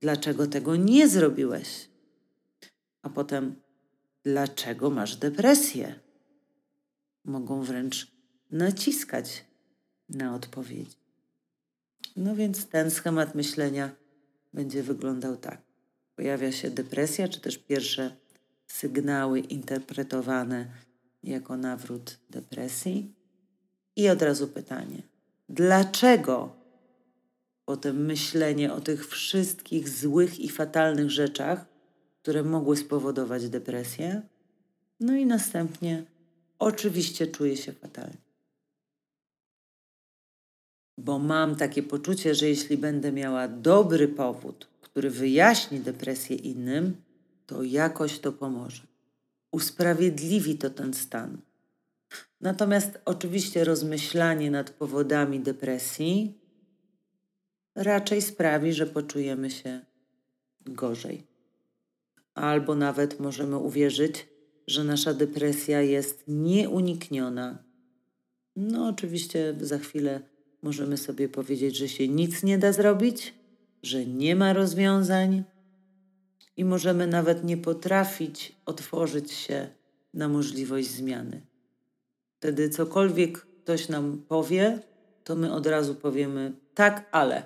Dlaczego 0.00 0.46
tego 0.46 0.76
nie 0.76 1.08
zrobiłeś? 1.08 1.88
A 3.02 3.10
potem, 3.10 3.54
dlaczego 4.22 4.90
masz 4.90 5.16
depresję? 5.16 5.94
Mogą 7.24 7.62
wręcz 7.62 8.17
naciskać 8.50 9.44
na 10.08 10.34
odpowiedź. 10.34 10.90
No 12.16 12.36
więc 12.36 12.66
ten 12.66 12.90
schemat 12.90 13.34
myślenia 13.34 13.90
będzie 14.54 14.82
wyglądał 14.82 15.36
tak. 15.36 15.62
Pojawia 16.16 16.52
się 16.52 16.70
depresja, 16.70 17.28
czy 17.28 17.40
też 17.40 17.58
pierwsze 17.58 18.16
sygnały 18.66 19.40
interpretowane 19.40 20.66
jako 21.22 21.56
nawrót 21.56 22.18
depresji. 22.30 23.14
I 23.96 24.08
od 24.08 24.22
razu 24.22 24.48
pytanie: 24.48 25.02
dlaczego 25.48 26.56
potem 27.64 28.06
myślenie 28.06 28.72
o 28.72 28.80
tych 28.80 29.08
wszystkich 29.08 29.88
złych 29.88 30.40
i 30.40 30.48
fatalnych 30.48 31.10
rzeczach, 31.10 31.66
które 32.22 32.42
mogły 32.42 32.76
spowodować 32.76 33.48
depresję? 33.48 34.22
No 35.00 35.16
i 35.16 35.26
następnie 35.26 36.04
oczywiście 36.58 37.26
czuję 37.26 37.56
się 37.56 37.72
fatalnie 37.72 38.27
bo 40.98 41.18
mam 41.18 41.56
takie 41.56 41.82
poczucie, 41.82 42.34
że 42.34 42.48
jeśli 42.48 42.76
będę 42.76 43.12
miała 43.12 43.48
dobry 43.48 44.08
powód, 44.08 44.68
który 44.80 45.10
wyjaśni 45.10 45.80
depresję 45.80 46.36
innym, 46.36 46.96
to 47.46 47.62
jakoś 47.62 48.18
to 48.18 48.32
pomoże. 48.32 48.82
Usprawiedliwi 49.52 50.58
to 50.58 50.70
ten 50.70 50.94
stan. 50.94 51.38
Natomiast 52.40 52.98
oczywiście 53.04 53.64
rozmyślanie 53.64 54.50
nad 54.50 54.70
powodami 54.70 55.40
depresji 55.40 56.38
raczej 57.74 58.22
sprawi, 58.22 58.72
że 58.72 58.86
poczujemy 58.86 59.50
się 59.50 59.80
gorzej. 60.66 61.26
Albo 62.34 62.74
nawet 62.74 63.20
możemy 63.20 63.56
uwierzyć, 63.56 64.28
że 64.66 64.84
nasza 64.84 65.14
depresja 65.14 65.82
jest 65.82 66.24
nieunikniona. 66.28 67.58
No, 68.56 68.88
oczywiście 68.88 69.54
za 69.60 69.78
chwilę 69.78 70.20
możemy 70.62 70.96
sobie 70.96 71.28
powiedzieć, 71.28 71.76
że 71.76 71.88
się 71.88 72.08
nic 72.08 72.42
nie 72.42 72.58
da 72.58 72.72
zrobić, 72.72 73.34
że 73.82 74.06
nie 74.06 74.36
ma 74.36 74.52
rozwiązań 74.52 75.44
i 76.56 76.64
możemy 76.64 77.06
nawet 77.06 77.44
nie 77.44 77.56
potrafić 77.56 78.56
otworzyć 78.66 79.32
się 79.32 79.68
na 80.14 80.28
możliwość 80.28 80.90
zmiany. 80.90 81.46
Wtedy 82.36 82.68
cokolwiek 82.68 83.38
ktoś 83.38 83.88
nam 83.88 84.22
powie, 84.28 84.80
to 85.24 85.36
my 85.36 85.52
od 85.52 85.66
razu 85.66 85.94
powiemy 85.94 86.52
tak, 86.74 87.08
ale. 87.12 87.42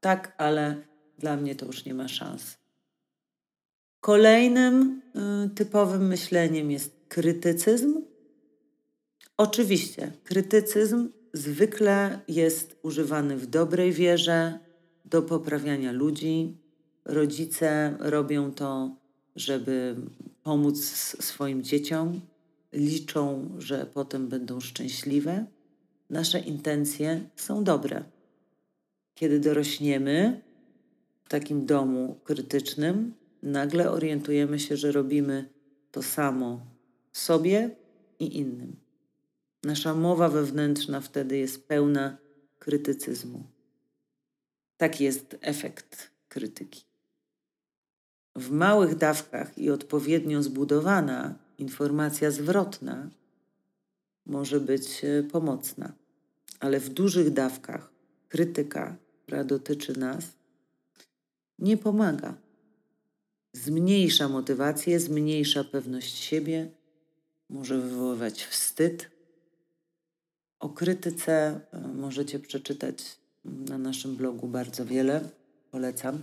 Tak, 0.00 0.34
ale 0.38 0.82
dla 1.18 1.36
mnie 1.36 1.54
to 1.54 1.66
już 1.66 1.84
nie 1.84 1.94
ma 1.94 2.08
szans. 2.08 2.56
Kolejnym 4.00 5.02
y, 5.46 5.48
typowym 5.54 6.06
myśleniem 6.06 6.70
jest 6.70 6.96
krytycyzm. 7.08 8.02
Oczywiście, 9.36 10.12
krytycyzm 10.24 11.08
zwykle 11.34 12.20
jest 12.28 12.76
używany 12.82 13.36
w 13.36 13.46
dobrej 13.46 13.92
wierze 13.92 14.58
do 15.04 15.22
poprawiania 15.22 15.92
ludzi. 15.92 16.56
Rodzice 17.04 17.96
robią 18.00 18.52
to, 18.52 18.96
żeby 19.36 19.96
pomóc 20.42 20.84
swoim 21.24 21.62
dzieciom, 21.62 22.20
liczą, 22.72 23.50
że 23.58 23.86
potem 23.94 24.28
będą 24.28 24.60
szczęśliwe. 24.60 25.46
Nasze 26.10 26.40
intencje 26.40 27.20
są 27.36 27.64
dobre. 27.64 28.04
Kiedy 29.14 29.40
dorośniemy 29.40 30.40
w 31.24 31.28
takim 31.28 31.66
domu 31.66 32.20
krytycznym, 32.24 33.14
nagle 33.42 33.90
orientujemy 33.90 34.58
się, 34.58 34.76
że 34.76 34.92
robimy 34.92 35.48
to 35.90 36.02
samo 36.02 36.66
sobie 37.12 37.70
i 38.18 38.36
innym. 38.38 38.83
Nasza 39.64 39.94
mowa 39.94 40.28
wewnętrzna 40.28 41.00
wtedy 41.00 41.36
jest 41.36 41.68
pełna 41.68 42.16
krytycyzmu. 42.58 43.44
Taki 44.76 45.04
jest 45.04 45.36
efekt 45.40 46.10
krytyki. 46.28 46.84
W 48.36 48.50
małych 48.50 48.94
dawkach 48.94 49.58
i 49.58 49.70
odpowiednio 49.70 50.42
zbudowana 50.42 51.34
informacja 51.58 52.30
zwrotna 52.30 53.10
może 54.26 54.60
być 54.60 55.04
e, 55.04 55.22
pomocna, 55.22 55.92
ale 56.60 56.80
w 56.80 56.88
dużych 56.88 57.30
dawkach 57.30 57.90
krytyka, 58.28 58.96
która 59.22 59.44
dotyczy 59.44 59.98
nas, 59.98 60.24
nie 61.58 61.76
pomaga. 61.76 62.34
Zmniejsza 63.52 64.28
motywację, 64.28 65.00
zmniejsza 65.00 65.64
pewność 65.64 66.18
siebie, 66.18 66.70
może 67.48 67.80
wywoływać 67.80 68.44
wstyd, 68.44 69.13
o 70.64 70.68
krytyce 70.68 71.60
e, 71.72 71.78
możecie 71.88 72.38
przeczytać 72.38 73.18
na 73.44 73.78
naszym 73.78 74.16
blogu 74.16 74.48
bardzo 74.48 74.84
wiele. 74.84 75.20
Polecam. 75.70 76.18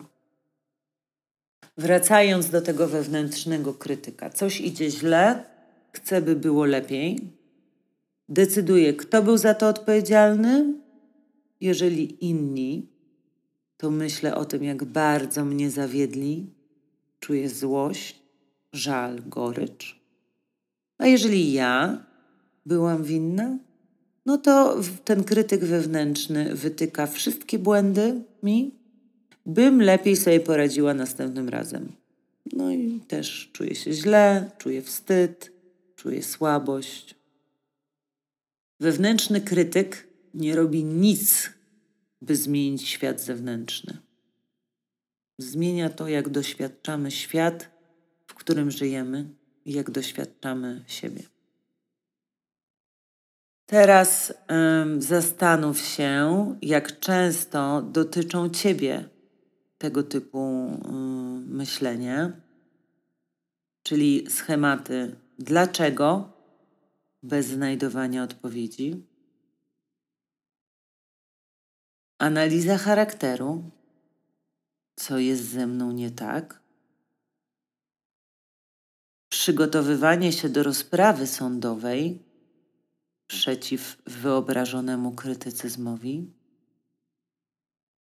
Wracając 1.77 2.49
do 2.49 2.61
tego 2.61 2.87
wewnętrznego 2.87 3.73
krytyka, 3.73 4.29
coś 4.29 4.61
idzie 4.61 4.91
źle, 4.91 5.43
chcę, 5.91 6.21
by 6.21 6.35
było 6.35 6.65
lepiej. 6.65 7.19
Decyduję, 8.29 8.93
kto 8.93 9.23
był 9.23 9.37
za 9.37 9.53
to 9.53 9.67
odpowiedzialny. 9.67 10.73
Jeżeli 11.61 12.25
inni, 12.25 12.89
to 13.77 13.91
myślę 13.91 14.35
o 14.35 14.45
tym, 14.45 14.63
jak 14.63 14.83
bardzo 14.83 15.45
mnie 15.45 15.71
zawiedli. 15.71 16.53
Czuję 17.19 17.49
złość, 17.49 18.21
żal, 18.73 19.21
gorycz. 19.25 19.99
A 20.97 21.07
jeżeli 21.07 21.53
ja 21.53 22.05
byłam 22.65 23.03
winna, 23.03 23.57
no 24.25 24.37
to 24.37 24.81
ten 25.05 25.23
krytyk 25.23 25.65
wewnętrzny 25.65 26.55
wytyka 26.55 27.07
wszystkie 27.07 27.59
błędy 27.59 28.23
mi, 28.43 28.75
bym 29.45 29.81
lepiej 29.81 30.15
sobie 30.15 30.39
poradziła 30.39 30.93
następnym 30.93 31.49
razem. 31.49 31.91
No 32.53 32.71
i 32.71 32.99
też 33.07 33.49
czuję 33.53 33.75
się 33.75 33.93
źle, 33.93 34.51
czuję 34.57 34.81
wstyd, 34.81 35.51
czuję 35.95 36.23
słabość. 36.23 37.15
Wewnętrzny 38.79 39.41
krytyk 39.41 40.07
nie 40.33 40.55
robi 40.55 40.83
nic, 40.83 41.49
by 42.21 42.35
zmienić 42.35 42.87
świat 42.87 43.21
zewnętrzny. 43.21 43.97
Zmienia 45.37 45.89
to, 45.89 46.07
jak 46.07 46.29
doświadczamy 46.29 47.11
świat, 47.11 47.69
w 48.27 48.33
którym 48.33 48.71
żyjemy 48.71 49.29
i 49.65 49.73
jak 49.73 49.91
doświadczamy 49.91 50.83
siebie. 50.87 51.23
Teraz 53.71 54.33
zastanów 54.97 55.79
się, 55.79 56.55
jak 56.61 56.99
często 56.99 57.81
dotyczą 57.81 58.49
Ciebie 58.49 59.09
tego 59.77 60.03
typu 60.03 60.39
um, 60.39 61.55
myślenie, 61.55 62.31
czyli 63.83 64.29
schematy 64.29 65.15
dlaczego 65.39 66.33
bez 67.23 67.45
znajdowania 67.45 68.23
odpowiedzi, 68.23 69.07
analiza 72.19 72.77
charakteru, 72.77 73.63
co 74.95 75.17
jest 75.17 75.49
ze 75.49 75.67
mną 75.67 75.91
nie 75.91 76.11
tak, 76.11 76.61
przygotowywanie 79.29 80.31
się 80.31 80.49
do 80.49 80.63
rozprawy 80.63 81.27
sądowej 81.27 82.30
przeciw 83.31 83.97
wyobrażonemu 84.05 85.11
krytycyzmowi? 85.11 86.33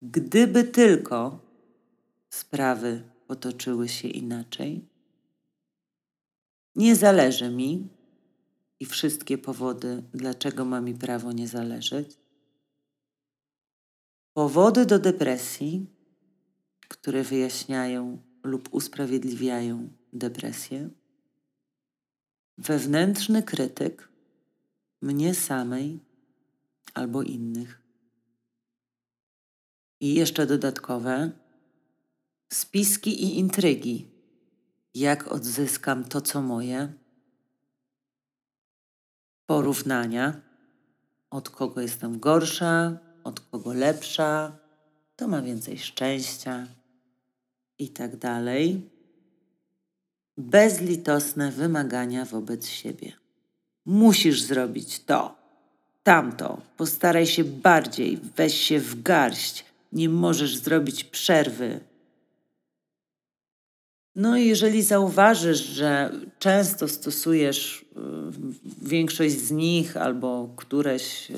Gdyby 0.02 0.64
tylko 0.64 1.40
sprawy 2.30 3.02
potoczyły 3.26 3.88
się 3.88 4.08
inaczej, 4.08 4.88
nie 6.76 6.96
zależy 6.96 7.50
mi 7.50 7.88
i 8.80 8.86
wszystkie 8.86 9.38
powody, 9.38 10.02
dlaczego 10.14 10.64
ma 10.64 10.80
mi 10.80 10.94
prawo 10.94 11.32
nie 11.32 11.48
zależeć. 11.48 12.18
Powody 14.32 14.86
do 14.86 14.98
depresji, 14.98 15.86
które 16.88 17.22
wyjaśniają 17.22 18.22
lub 18.44 18.74
usprawiedliwiają 18.74 19.88
depresję. 20.12 20.90
Wewnętrzny 22.58 23.42
krytyk, 23.42 24.11
mnie 25.02 25.34
samej 25.34 26.00
albo 26.94 27.22
innych. 27.22 27.82
I 30.00 30.14
jeszcze 30.14 30.46
dodatkowe 30.46 31.30
spiski 32.52 33.24
i 33.24 33.38
intrygi. 33.38 34.08
Jak 34.94 35.32
odzyskam 35.32 36.04
to, 36.04 36.20
co 36.20 36.42
moje? 36.42 36.92
Porównania. 39.46 40.40
Od 41.30 41.50
kogo 41.50 41.80
jestem 41.80 42.20
gorsza, 42.20 42.98
od 43.24 43.40
kogo 43.40 43.72
lepsza, 43.72 44.58
to 45.16 45.28
ma 45.28 45.42
więcej 45.42 45.78
szczęścia 45.78 46.66
i 47.78 47.88
tak 47.88 48.16
dalej. 48.16 48.90
Bezlitosne 50.36 51.52
wymagania 51.52 52.24
wobec 52.24 52.66
siebie. 52.66 53.21
Musisz 53.86 54.42
zrobić 54.42 55.00
to, 55.00 55.36
tamto, 56.02 56.60
postaraj 56.76 57.26
się 57.26 57.44
bardziej, 57.44 58.18
weź 58.36 58.54
się 58.54 58.80
w 58.80 59.02
garść, 59.02 59.64
nie 59.92 60.08
możesz 60.08 60.56
zrobić 60.56 61.04
przerwy. 61.04 61.80
No 64.16 64.36
i 64.36 64.46
jeżeli 64.46 64.82
zauważysz, 64.82 65.58
że 65.58 66.12
często 66.38 66.88
stosujesz 66.88 67.84
y, 68.82 68.86
większość 68.88 69.38
z 69.38 69.50
nich 69.50 69.96
albo 69.96 70.48
któreś 70.56 71.30
y, 71.30 71.34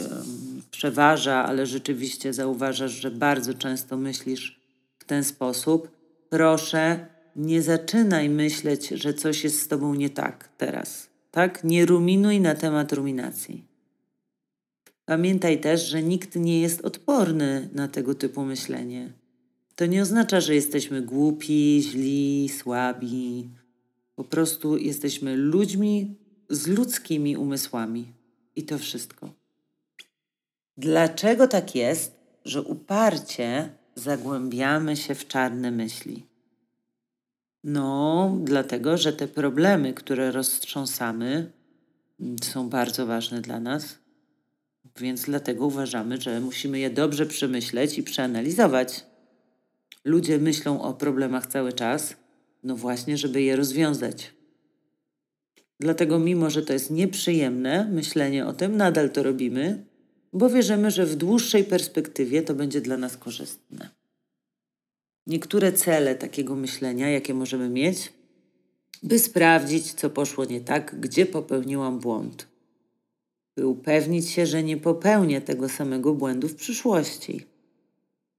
przeważa, 0.71 1.45
ale 1.45 1.67
rzeczywiście 1.67 2.33
zauważasz, 2.33 2.93
że 2.93 3.11
bardzo 3.11 3.55
często 3.55 3.97
myślisz 3.97 4.61
w 4.99 5.05
ten 5.05 5.25
sposób, 5.25 5.89
proszę, 6.31 7.07
nie 7.37 7.63
zaczynaj 7.63 8.29
myśleć, 8.29 8.89
że 8.89 9.15
coś 9.15 9.45
jest 9.45 9.63
z 9.63 9.69
tobą 9.69 9.95
nie 9.95 10.11
tak 10.11 10.49
teraz. 10.59 11.14
Tak? 11.35 11.65
Nie 11.65 11.87
ruminuj 11.87 12.41
na 12.41 12.55
temat 12.55 12.93
ruminacji. 12.93 13.65
Pamiętaj 15.05 15.61
też, 15.61 15.89
że 15.89 16.03
nikt 16.03 16.37
nie 16.37 16.61
jest 16.61 16.81
odporny 16.81 17.69
na 17.73 17.89
tego 17.89 18.15
typu 18.15 18.45
myślenie. 18.45 19.13
To 19.77 19.87
nie 19.87 20.03
oznacza, 20.03 20.41
że 20.41 20.55
jesteśmy 20.55 21.03
głupi, 21.03 21.83
źli, 21.83 22.49
słabi. 22.49 23.51
Po 24.15 24.25
prostu 24.25 24.77
jesteśmy 24.77 25.37
ludźmi 25.37 26.17
z 26.51 26.67
ludzkimi 26.67 27.37
umysłami. 27.37 28.07
I 28.57 28.63
to 28.63 28.79
wszystko. 28.79 29.31
Dlaczego 30.77 31.49
tak 31.49 31.75
jest, 31.75 32.17
że 32.45 32.63
uparcie 32.63 33.71
zagłębiamy 33.95 34.97
się 34.97 35.15
w 35.15 35.29
czarne 35.29 35.71
myśli? 35.71 36.34
No, 37.65 38.37
dlatego, 38.43 38.97
że 38.97 39.13
te 39.13 39.29
problemy, 39.29 39.95
które 39.95 40.33
roztrząsamy, 40.33 41.53
są 42.43 42.69
bardzo 42.69 43.07
ważne 43.07 43.41
dla 43.41 43.61
nas, 43.61 43.99
więc 45.01 45.25
dlatego 45.25 45.67
uważamy, 45.67 46.21
że 46.21 46.41
musimy 46.41 46.79
je 46.79 46.91
dobrze 46.91 47.27
przemyśleć 47.27 47.99
i 47.99 48.03
przeanalizować. 48.03 49.07
Ludzie 50.05 50.39
myślą 50.39 50.83
o 50.83 50.95
problemach 50.95 51.47
cały 51.47 51.73
czas, 51.73 52.17
no 52.63 52.77
właśnie, 52.77 53.17
żeby 53.17 53.43
je 53.43 53.57
rozwiązać. 53.57 54.35
Dlatego, 55.81 56.19
mimo 56.19 56.51
że 56.51 56.63
to 56.63 56.73
jest 56.73 56.91
nieprzyjemne 56.91 57.89
myślenie 57.93 58.47
o 58.47 58.53
tym, 58.53 58.77
nadal 58.77 59.11
to 59.11 59.23
robimy, 59.23 59.85
bo 60.33 60.51
wierzymy, 60.51 60.91
że 60.91 61.07
w 61.07 61.17
dłuższej 61.17 61.65
perspektywie 61.65 62.43
to 62.43 62.55
będzie 62.55 62.81
dla 62.81 62.97
nas 62.97 63.17
korzystne. 63.17 64.04
Niektóre 65.27 65.73
cele 65.73 66.15
takiego 66.15 66.57
myślenia, 66.57 67.11
jakie 67.11 67.35
możemy 67.35 67.69
mieć, 67.69 68.13
by 69.03 69.19
sprawdzić, 69.19 69.93
co 69.93 70.11
poszło 70.11 70.45
nie 70.45 70.61
tak, 70.61 71.01
gdzie 71.01 71.27
popełniłam 71.27 72.01
błąd, 72.01 72.49
by 73.57 73.67
upewnić 73.67 74.31
się, 74.31 74.47
że 74.47 74.63
nie 74.63 74.77
popełnię 74.77 75.41
tego 75.41 75.69
samego 75.69 76.15
błędu 76.15 76.49
w 76.49 76.55
przyszłości, 76.55 77.47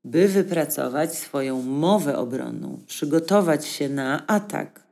by 0.03 0.27
wypracować 0.27 1.17
swoją 1.17 1.61
mowę 1.61 2.17
obronną, 2.17 2.79
przygotować 2.87 3.67
się 3.67 3.89
na 3.89 4.27
atak, 4.27 4.83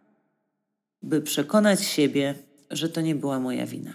by 1.01 1.21
przekonać 1.21 1.84
siebie, 1.86 2.36
że 2.71 2.89
to 2.89 3.01
nie 3.01 3.15
była 3.15 3.39
moja 3.39 3.65
wina. 3.65 3.93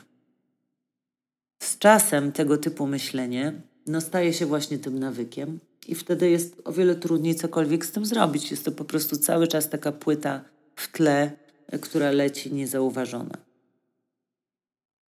Z 1.62 1.78
czasem 1.78 2.32
tego 2.32 2.58
typu 2.58 2.86
myślenie 2.86 3.62
no, 3.86 4.00
staje 4.00 4.32
się 4.32 4.46
właśnie 4.46 4.78
tym 4.78 4.98
nawykiem 4.98 5.58
i 5.88 5.94
wtedy 5.94 6.30
jest 6.30 6.62
o 6.64 6.72
wiele 6.72 6.94
trudniej 6.94 7.34
cokolwiek 7.34 7.86
z 7.86 7.92
tym 7.92 8.06
zrobić. 8.06 8.50
Jest 8.50 8.64
to 8.64 8.72
po 8.72 8.84
prostu 8.84 9.16
cały 9.16 9.48
czas 9.48 9.68
taka 9.68 9.92
płyta 9.92 10.44
w 10.76 10.92
tle, 10.92 11.32
która 11.80 12.10
leci 12.10 12.52
niezauważona. 12.52 13.38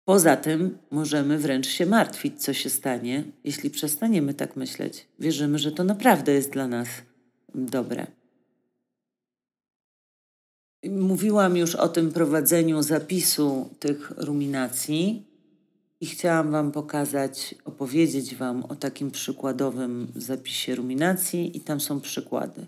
Poza 0.05 0.37
tym 0.37 0.79
możemy 0.91 1.39
wręcz 1.39 1.67
się 1.67 1.87
martwić, 1.87 2.43
co 2.43 2.53
się 2.53 2.71
stanie, 2.71 3.25
jeśli 3.45 3.71
przestaniemy 3.71 4.35
tak 4.35 4.57
myśleć. 4.57 5.07
Wierzymy, 5.19 5.59
że 5.59 5.73
to 5.73 5.85
naprawdę 5.85 6.33
jest 6.33 6.51
dla 6.51 6.69
nas 6.69 6.89
dobre. 7.55 8.07
Mówiłam 10.91 11.57
już 11.57 11.75
o 11.75 11.89
tym 11.89 12.13
prowadzeniu 12.13 12.83
zapisu 12.83 13.71
tych 13.79 14.11
ruminacji 14.17 15.27
i 16.05 16.07
chciałam 16.07 16.51
Wam 16.51 16.73
pokazać, 16.73 17.55
opowiedzieć 17.65 18.35
Wam 18.35 18.65
o 18.65 18.77
takim 18.77 19.11
przykładowym 19.11 20.13
zapisie 20.17 20.75
ruminacji, 20.75 21.57
i 21.57 21.61
tam 21.61 21.81
są 21.81 22.01
przykłady. 22.01 22.67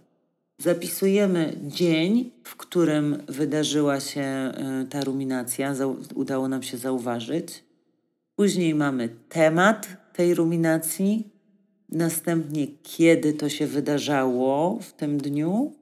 Zapisujemy 0.59 1.59
dzień, 1.63 2.31
w 2.45 2.57
którym 2.57 3.23
wydarzyła 3.29 4.01
się 4.01 4.21
e, 4.21 4.87
ta 4.91 5.05
ruminacja, 5.05 5.75
udało 6.15 6.49
nam 6.49 6.63
się 6.63 6.79
zauważyć. 6.79 7.65
Później 8.37 8.75
mamy 8.75 9.09
temat 9.29 9.89
tej 10.13 10.35
ruminacji, 10.35 11.31
następnie 11.89 12.67
kiedy 12.83 13.33
to 13.33 13.49
się 13.49 13.67
wydarzało 13.67 14.79
w 14.81 14.93
tym 14.93 15.19
dniu, 15.19 15.73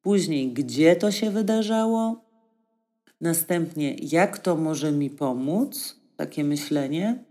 później 0.00 0.52
gdzie 0.52 0.96
to 0.96 1.10
się 1.10 1.30
wydarzało, 1.30 2.24
następnie 3.20 3.94
jak 3.94 4.38
to 4.38 4.56
może 4.56 4.92
mi 4.92 5.10
pomóc 5.10 6.01
takie 6.16 6.44
myślenie 6.44 7.24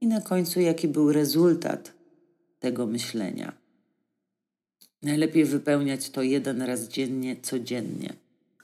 i 0.00 0.06
na 0.06 0.20
końcu 0.20 0.60
jaki 0.60 0.88
był 0.88 1.12
rezultat 1.12 1.92
tego 2.60 2.86
myślenia. 2.86 3.52
Najlepiej 5.02 5.44
wypełniać 5.44 6.10
to 6.10 6.22
jeden 6.22 6.62
raz 6.62 6.88
dziennie, 6.88 7.36
codziennie, 7.42 8.12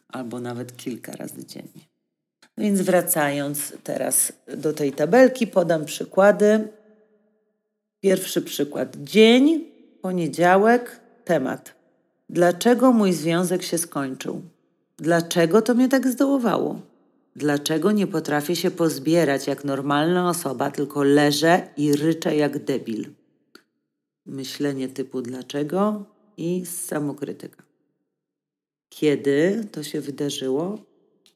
albo 0.09 0.41
nawet 0.41 0.77
kilka 0.77 1.13
razy 1.13 1.47
dziennie. 1.47 1.91
No 2.57 2.65
więc 2.65 2.81
wracając 2.81 3.73
teraz 3.85 4.33
do 4.57 4.73
tej 4.73 4.93
tabelki, 4.93 5.47
podam 5.47 5.85
przykłady. 5.85 6.69
Pierwszy 8.01 8.43
przykład. 8.43 8.97
Dzień, 8.97 9.65
poniedziałek, 10.03 11.01
temat. 11.25 11.75
Dlaczego 12.31 12.93
mój 12.93 13.13
związek 13.13 13.63
się 13.63 13.79
skończył? 13.79 14.43
Dlaczego 14.97 15.63
to 15.63 15.75
mnie 15.75 15.89
tak 15.89 16.09
zdołowało? 16.09 16.81
Dlaczego 17.41 17.93
nie 17.93 18.07
potrafię 18.07 18.57
się 18.57 18.71
pozbierać 18.71 19.47
jak 19.47 19.65
normalna 19.65 20.29
osoba, 20.29 20.71
tylko 20.71 21.03
leżę 21.03 21.69
i 21.77 21.93
ryczę 21.93 22.37
jak 22.37 22.65
debil? 22.65 23.07
Myślenie 24.27 24.89
typu 24.89 25.23
dlaczego 25.23 26.05
i 26.37 26.67
samokrytyka. 26.67 27.63
Kiedy 28.89 29.69
to 29.73 29.83
się 29.83 30.01
wydarzyło? 30.01 30.79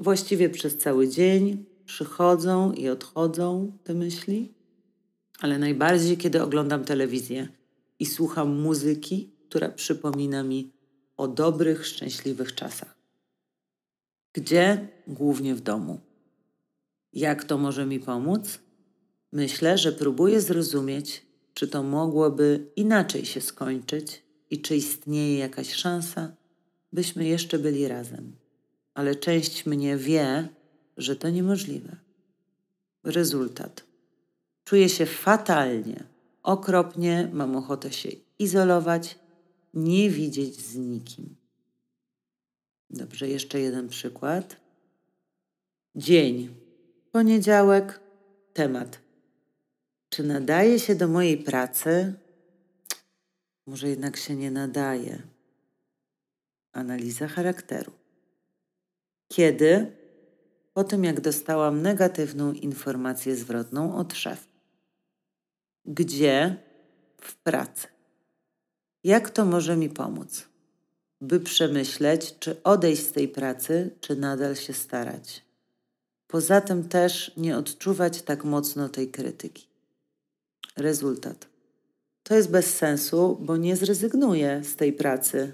Właściwie 0.01 0.51
przez 0.51 0.79
cały 0.79 1.09
dzień 1.09 1.65
przychodzą 1.85 2.73
i 2.73 2.89
odchodzą 2.89 3.73
te 3.85 3.95
myśli, 3.95 4.55
ale 5.41 5.59
najbardziej 5.59 6.17
kiedy 6.17 6.43
oglądam 6.43 6.85
telewizję 6.85 7.49
i 7.99 8.07
słucham 8.07 8.61
muzyki, 8.61 9.31
która 9.49 9.69
przypomina 9.69 10.43
mi 10.43 10.73
o 11.17 11.29
dobrych, 11.29 11.87
szczęśliwych 11.87 12.55
czasach. 12.55 13.04
Gdzie? 14.35 14.89
Głównie 15.07 15.55
w 15.55 15.61
domu. 15.61 16.01
Jak 17.13 17.45
to 17.45 17.59
może 17.59 17.87
mi 17.87 18.01
pomóc? 18.01 18.59
Myślę, 19.33 19.79
że 19.79 19.93
próbuję 19.93 20.41
zrozumieć, 20.41 21.27
czy 21.55 21.69
to 21.69 21.83
mogłoby 21.83 22.71
inaczej 22.77 23.25
się 23.25 23.41
skończyć 23.41 24.23
i 24.51 24.63
czy 24.63 24.77
istnieje 24.77 25.39
jakaś 25.39 25.73
szansa, 25.73 26.37
byśmy 26.93 27.25
jeszcze 27.25 27.59
byli 27.59 27.89
razem. 27.89 28.37
Ale 28.95 29.15
część 29.15 29.67
mnie 29.67 29.97
wie, 29.97 30.49
że 30.97 31.17
to 31.17 31.31
niemożliwe. 31.31 31.97
Rezultat. 33.05 33.85
Czuję 34.65 34.89
się 34.89 35.07
fatalnie, 35.07 36.05
okropnie, 36.43 37.31
mam 37.33 37.57
ochotę 37.57 37.93
się 37.93 38.09
izolować, 38.39 39.19
nie 39.75 40.11
widzieć 40.11 40.61
z 40.61 40.77
nikim. 40.77 41.44
Dobrze, 42.91 43.29
jeszcze 43.29 43.61
jeden 43.61 43.89
przykład. 43.89 44.57
Dzień. 45.97 46.55
Poniedziałek. 47.13 48.01
Temat. 48.53 49.01
Czy 50.09 50.23
nadaje 50.23 50.79
się 50.79 50.95
do 50.95 51.09
mojej 51.09 51.39
pracy? 51.39 52.15
Może 53.67 53.89
jednak 53.89 54.17
się 54.17 54.37
nie 54.37 54.51
nadaje. 54.51 55.23
Analiza 56.73 57.29
charakteru. 57.29 57.93
Kiedy? 59.29 60.05
po 60.75 60.85
tym 60.85 61.05
jak 61.05 61.21
dostałam 61.21 61.83
negatywną 61.83 62.53
informację 62.53 63.37
zwrotną 63.37 63.97
od 63.97 64.15
szefa. 64.15 64.49
Gdzie? 65.85 66.57
W 67.21 67.37
pracy. 67.37 67.87
Jak 69.05 69.31
to 69.31 69.45
może 69.45 69.77
mi 69.77 69.91
pomóc? 69.91 70.49
By 71.25 71.41
przemyśleć, 71.41 72.35
czy 72.39 72.63
odejść 72.63 73.03
z 73.03 73.13
tej 73.13 73.29
pracy, 73.29 73.91
czy 74.01 74.17
nadal 74.17 74.57
się 74.57 74.73
starać. 74.73 75.43
Poza 76.27 76.61
tym 76.61 76.89
też 76.89 77.33
nie 77.37 77.57
odczuwać 77.57 78.23
tak 78.23 78.45
mocno 78.45 78.89
tej 78.89 79.09
krytyki. 79.09 79.67
Rezultat. 80.77 81.47
To 82.23 82.35
jest 82.35 82.51
bez 82.51 82.77
sensu, 82.77 83.39
bo 83.41 83.57
nie 83.57 83.77
zrezygnuję 83.77 84.65
z 84.65 84.77
tej 84.77 84.93
pracy. 84.93 85.53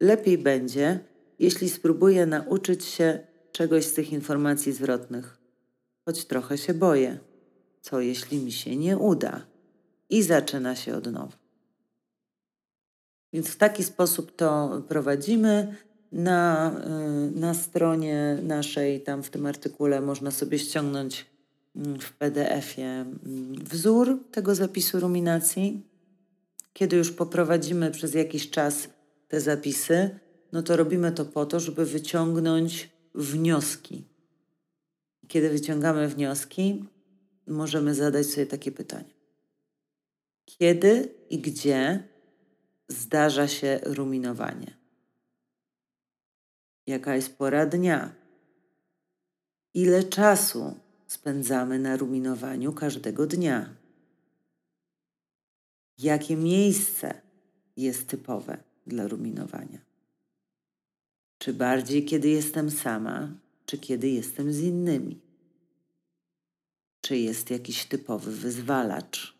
Lepiej 0.00 0.38
będzie, 0.38 1.00
jeśli 1.38 1.68
spróbuję 1.68 2.26
nauczyć 2.26 2.84
się 2.84 3.18
czegoś 3.52 3.84
z 3.84 3.92
tych 3.92 4.12
informacji 4.12 4.72
zwrotnych. 4.72 5.38
Choć 6.04 6.24
trochę 6.24 6.58
się 6.58 6.74
boję. 6.74 7.18
Co 7.80 8.00
jeśli 8.00 8.38
mi 8.38 8.52
się 8.52 8.76
nie 8.76 8.98
uda? 8.98 9.46
I 10.10 10.22
zaczyna 10.22 10.76
się 10.76 10.96
od 10.96 11.06
nowa. 11.06 11.39
Więc 13.32 13.48
w 13.48 13.56
taki 13.56 13.84
sposób 13.84 14.36
to 14.36 14.82
prowadzimy. 14.88 15.76
Na, 16.12 16.72
y, 17.28 17.40
na 17.40 17.54
stronie 17.54 18.38
naszej, 18.42 19.00
tam 19.00 19.22
w 19.22 19.30
tym 19.30 19.46
artykule, 19.46 20.00
można 20.00 20.30
sobie 20.30 20.58
ściągnąć 20.58 21.26
mm, 21.76 22.00
w 22.00 22.12
PDF-ie 22.12 22.88
mm, 22.88 23.54
wzór 23.64 24.18
tego 24.30 24.54
zapisu 24.54 25.00
ruminacji. 25.00 25.86
Kiedy 26.72 26.96
już 26.96 27.12
poprowadzimy 27.12 27.90
przez 27.90 28.14
jakiś 28.14 28.50
czas 28.50 28.88
te 29.28 29.40
zapisy, 29.40 30.18
no 30.52 30.62
to 30.62 30.76
robimy 30.76 31.12
to 31.12 31.24
po 31.24 31.46
to, 31.46 31.60
żeby 31.60 31.86
wyciągnąć 31.86 32.90
wnioski. 33.14 34.04
Kiedy 35.28 35.50
wyciągamy 35.50 36.08
wnioski, 36.08 36.84
możemy 37.46 37.94
zadać 37.94 38.26
sobie 38.26 38.46
takie 38.46 38.72
pytanie: 38.72 39.14
Kiedy 40.44 41.14
i 41.30 41.38
gdzie 41.38 42.08
zdarza 42.90 43.48
się 43.48 43.80
ruminowanie? 43.84 44.76
Jaka 46.86 47.14
jest 47.16 47.36
pora 47.36 47.66
dnia? 47.66 48.14
Ile 49.74 50.04
czasu 50.04 50.74
spędzamy 51.06 51.78
na 51.78 51.96
ruminowaniu 51.96 52.72
każdego 52.72 53.26
dnia? 53.26 53.74
Jakie 55.98 56.36
miejsce 56.36 57.20
jest 57.76 58.08
typowe 58.08 58.58
dla 58.86 59.08
ruminowania? 59.08 59.78
Czy 61.38 61.54
bardziej 61.54 62.04
kiedy 62.04 62.28
jestem 62.28 62.70
sama, 62.70 63.34
czy 63.66 63.78
kiedy 63.78 64.08
jestem 64.08 64.52
z 64.52 64.60
innymi? 64.60 65.20
Czy 67.00 67.16
jest 67.16 67.50
jakiś 67.50 67.84
typowy 67.84 68.32
wyzwalacz? 68.32 69.39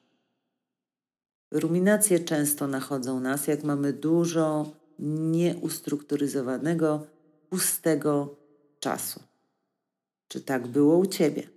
Ruminacje 1.51 2.21
często 2.21 2.67
nachodzą 2.67 3.21
nas, 3.21 3.47
jak 3.47 3.65
mamy 3.65 3.93
dużo 3.93 4.73
nieustrukturyzowanego, 4.99 7.07
pustego 7.49 8.37
czasu. 8.81 9.21
Czy 10.29 10.41
tak 10.41 10.67
było 10.67 10.99
u 10.99 11.07
Ciebie? 11.07 11.49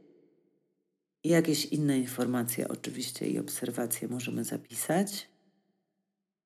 Jakieś 1.24 1.66
inne 1.66 2.00
informacje, 2.00 2.68
oczywiście, 2.68 3.28
i 3.28 3.39
obserwacje 3.39 4.08
możemy 4.08 4.44
zapisać. 4.44 5.28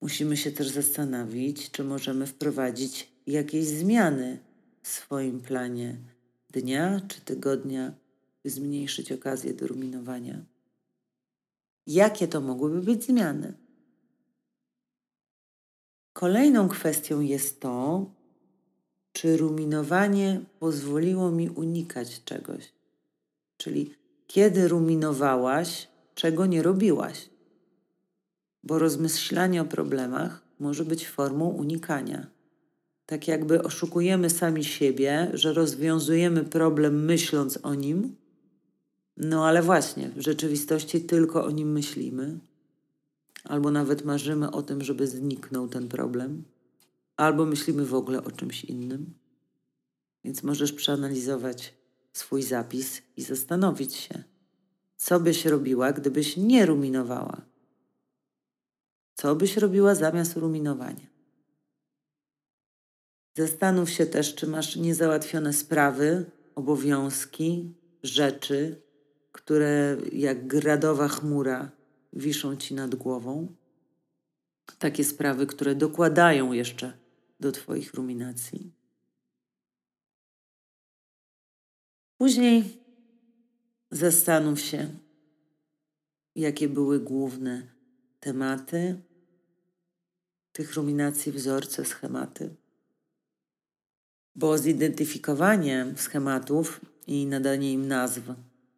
Musimy 0.02 0.38
się 0.38 0.52
też 0.52 0.70
zastanowić, 0.70 1.72
czy 1.72 1.84
możemy 1.84 2.28
wprowadzić 2.28 3.12
jakieś 3.28 3.66
zmiany 3.66 4.40
w 4.82 4.88
swoim 4.88 5.42
planie 5.42 5.98
dnia 6.50 7.02
czy 7.08 7.22
tygodnia, 7.22 7.94
by 8.44 8.50
zmniejszyć 8.50 9.12
okazję 9.12 9.54
do 9.54 9.68
ruminowania. 9.68 10.46
Jakie 11.88 12.28
to 12.28 12.42
mogłyby 12.42 12.82
być 12.82 13.06
zmiany? 13.06 13.54
Kolejną 16.14 16.70
kwestią 16.70 17.22
jest 17.22 17.62
to, 17.62 18.06
czy 19.14 19.38
ruminowanie 19.38 20.42
pozwoliło 20.60 21.32
mi 21.32 21.50
unikać 21.50 22.24
czegoś. 22.24 22.74
Czyli 23.58 23.94
kiedy 24.28 24.68
ruminowałaś, 24.68 25.88
czego 26.16 26.46
nie 26.46 26.64
robiłaś. 26.64 27.30
Bo 28.64 28.80
rozmyślanie 28.80 29.62
o 29.62 29.66
problemach 29.66 30.42
może 30.60 30.86
być 30.86 31.08
formą 31.08 31.50
unikania. 31.50 32.28
Tak 33.06 33.28
jakby 33.28 33.64
oszukujemy 33.64 34.30
sami 34.30 34.64
siebie, 34.64 35.32
że 35.34 35.54
rozwiązujemy 35.54 36.44
problem 36.44 37.06
myśląc 37.06 37.60
o 37.64 37.76
nim, 37.76 38.16
no 39.18 39.48
ale 39.48 39.62
właśnie, 39.62 40.10
w 40.10 40.22
rzeczywistości 40.22 41.02
tylko 41.02 41.46
o 41.46 41.52
nim 41.52 41.72
myślimy, 41.72 42.40
albo 43.44 43.72
nawet 43.72 44.06
marzymy 44.06 44.52
o 44.52 44.62
tym, 44.62 44.84
żeby 44.84 45.08
zniknął 45.08 45.68
ten 45.68 45.88
problem, 45.88 46.44
albo 47.18 47.46
myślimy 47.46 47.86
w 47.86 47.94
ogóle 47.94 48.24
o 48.24 48.32
czymś 48.32 48.64
innym. 48.64 49.14
Więc 50.24 50.44
możesz 50.44 50.74
przeanalizować 50.74 51.74
swój 52.14 52.44
zapis 52.44 53.02
i 53.18 53.24
zastanowić 53.24 53.96
się, 53.96 54.24
co 54.98 55.20
byś 55.20 55.46
robiła, 55.46 55.94
gdybyś 55.94 56.38
nie 56.38 56.66
ruminowała. 56.66 57.42
Co 59.14 59.36
byś 59.36 59.58
robiła 59.58 59.96
zamiast 59.96 60.38
ruminowania? 60.38 61.08
Zastanów 63.38 63.90
się 63.90 64.06
też, 64.06 64.36
czy 64.36 64.48
masz 64.48 64.76
niezałatwione 64.76 65.54
sprawy, 65.54 66.26
obowiązki, 66.56 67.74
rzeczy, 68.04 68.82
które 69.38 69.98
jak 70.12 70.48
gradowa 70.48 71.08
chmura 71.08 71.72
wiszą 72.14 72.56
ci 72.56 72.74
nad 72.74 72.96
głową. 72.96 73.56
Takie 74.80 75.04
sprawy, 75.04 75.48
które 75.48 75.76
dokładają 75.76 76.52
jeszcze 76.52 76.98
do 77.40 77.52
Twoich 77.52 77.94
ruminacji. 77.94 78.72
Później 82.18 82.84
zastanów 83.92 84.60
się, 84.60 84.90
jakie 86.36 86.70
były 86.70 87.00
główne 87.00 87.68
tematy 88.20 89.02
tych 90.52 90.74
ruminacji, 90.74 91.32
wzorce, 91.32 91.86
schematy. 91.86 92.56
Bo 94.36 94.58
zidentyfikowanie 94.58 95.94
schematów 95.96 96.82
i 97.08 97.26
nadanie 97.26 97.74
im 97.74 97.88
nazw, 97.88 98.22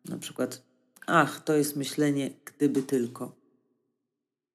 na 0.10 0.18
przykład, 0.18 0.64
ach, 1.06 1.44
to 1.44 1.56
jest 1.56 1.76
myślenie, 1.76 2.32
gdyby 2.46 2.84
tylko, 2.84 3.36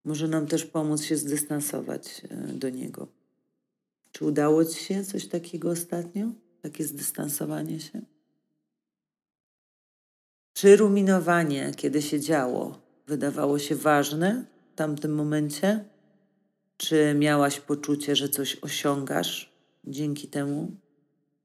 może 0.04 0.28
nam 0.28 0.46
też 0.46 0.64
pomóc 0.64 1.02
się 1.02 1.16
zdystansować 1.16 2.22
e, 2.30 2.36
do 2.36 2.70
niego. 2.70 3.08
Czy 4.12 4.24
udało 4.24 4.64
Ci 4.64 4.84
się 4.84 5.04
coś 5.04 5.26
takiego 5.26 5.70
ostatnio? 5.70 6.30
Takie 6.62 6.84
zdystansowanie 6.84 7.80
się? 7.80 8.02
Czy 10.52 10.76
ruminowanie, 10.76 11.72
kiedy 11.76 12.02
się 12.02 12.20
działo, 12.20 12.78
wydawało 13.06 13.58
się 13.58 13.76
ważne 13.76 14.44
w 14.72 14.76
tamtym 14.76 15.14
momencie? 15.14 15.84
Czy 16.76 17.14
miałaś 17.18 17.60
poczucie, 17.60 18.16
że 18.16 18.28
coś 18.28 18.56
osiągasz 18.56 19.52
dzięki 19.84 20.28
temu? 20.28 20.72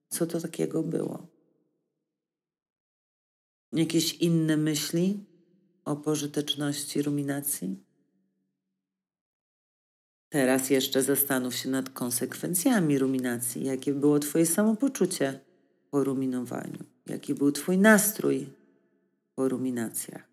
Co 0.09 0.27
to 0.27 0.41
takiego 0.41 0.83
było? 0.83 1.27
Jakieś 3.73 4.13
inne 4.13 4.57
myśli 4.57 5.19
o 5.85 5.95
pożyteczności 5.95 7.01
ruminacji? 7.01 7.83
Teraz 10.29 10.69
jeszcze 10.69 11.03
zastanów 11.03 11.55
się 11.55 11.69
nad 11.69 11.89
konsekwencjami 11.89 12.99
ruminacji. 12.99 13.65
Jakie 13.65 13.93
było 13.93 14.19
Twoje 14.19 14.45
samopoczucie 14.45 15.39
po 15.91 16.03
ruminowaniu? 16.03 16.83
Jaki 17.05 17.33
był 17.33 17.51
Twój 17.51 17.77
nastrój 17.77 18.47
po 19.35 19.49
ruminacjach? 19.49 20.23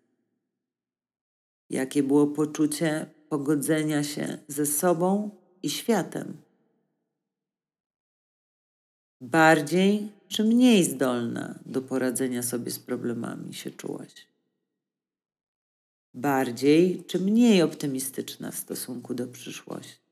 Jakie 1.69 2.03
było 2.03 2.27
poczucie 2.27 3.05
pogodzenia 3.29 4.03
się 4.03 4.37
ze 4.47 4.65
sobą 4.65 5.29
i 5.63 5.69
światem? 5.69 6.46
Bardziej 9.21 10.11
czy 10.27 10.43
mniej 10.43 10.83
zdolna 10.83 11.59
do 11.65 11.81
poradzenia 11.81 12.43
sobie 12.43 12.71
z 12.71 12.79
problemami 12.79 13.53
się 13.53 13.71
czułaś? 13.71 14.27
Bardziej 16.13 17.03
czy 17.07 17.19
mniej 17.19 17.61
optymistyczna 17.61 18.51
w 18.51 18.55
stosunku 18.55 19.13
do 19.13 19.27
przyszłości? 19.27 20.07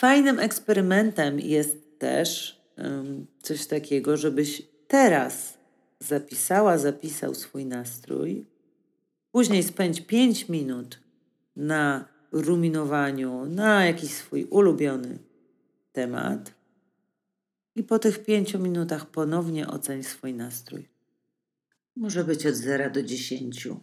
Fajnym 0.00 0.38
eksperymentem 0.38 1.40
jest 1.40 1.98
też 1.98 2.60
um, 2.78 3.26
coś 3.42 3.66
takiego, 3.66 4.16
żebyś 4.16 4.62
teraz 4.88 5.58
zapisała, 5.98 6.78
zapisał 6.78 7.34
swój 7.34 7.66
nastrój, 7.66 8.46
później 9.32 9.62
spędź 9.62 10.00
5 10.00 10.48
minut 10.48 11.00
na 11.56 12.08
ruminowaniu 12.32 13.46
na 13.46 13.84
jakiś 13.86 14.10
swój 14.10 14.44
ulubiony 14.44 15.29
temat 15.92 16.54
I 17.76 17.82
po 17.82 17.98
tych 17.98 18.24
pięciu 18.24 18.58
minutach 18.58 19.06
ponownie 19.06 19.68
oceń 19.68 20.02
swój 20.02 20.34
nastrój. 20.34 20.88
Może 21.96 22.24
być 22.24 22.46
od 22.46 22.54
zera 22.54 22.90
do 22.90 23.02
dziesięciu. 23.02 23.80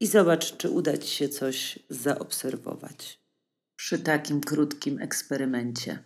I 0.00 0.06
zobacz, 0.06 0.56
czy 0.56 0.70
uda 0.70 0.96
Ci 0.96 1.08
się 1.08 1.28
coś 1.28 1.78
zaobserwować 1.90 3.20
przy 3.76 3.98
takim 3.98 4.40
krótkim 4.40 4.98
eksperymencie. 4.98 5.98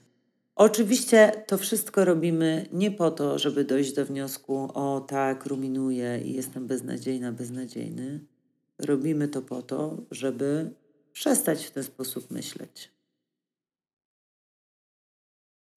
Oczywiście 0.55 1.45
to 1.47 1.59
wszystko 1.59 2.05
robimy 2.05 2.67
nie 2.73 2.91
po 2.91 3.11
to, 3.11 3.39
żeby 3.39 3.65
dojść 3.65 3.93
do 3.93 4.07
wniosku, 4.07 4.71
o 4.75 5.01
tak, 5.01 5.47
ruminuję 5.47 6.21
i 6.25 6.33
jestem 6.33 6.67
beznadziejna, 6.67 7.33
beznadziejny. 7.33 8.21
Robimy 8.79 9.29
to 9.29 9.43
po 9.43 9.63
to, 9.63 9.97
żeby 10.11 10.71
przestać 11.13 11.67
w 11.67 11.71
ten 11.71 11.85
sposób 11.85 12.31
myśleć. 12.31 12.91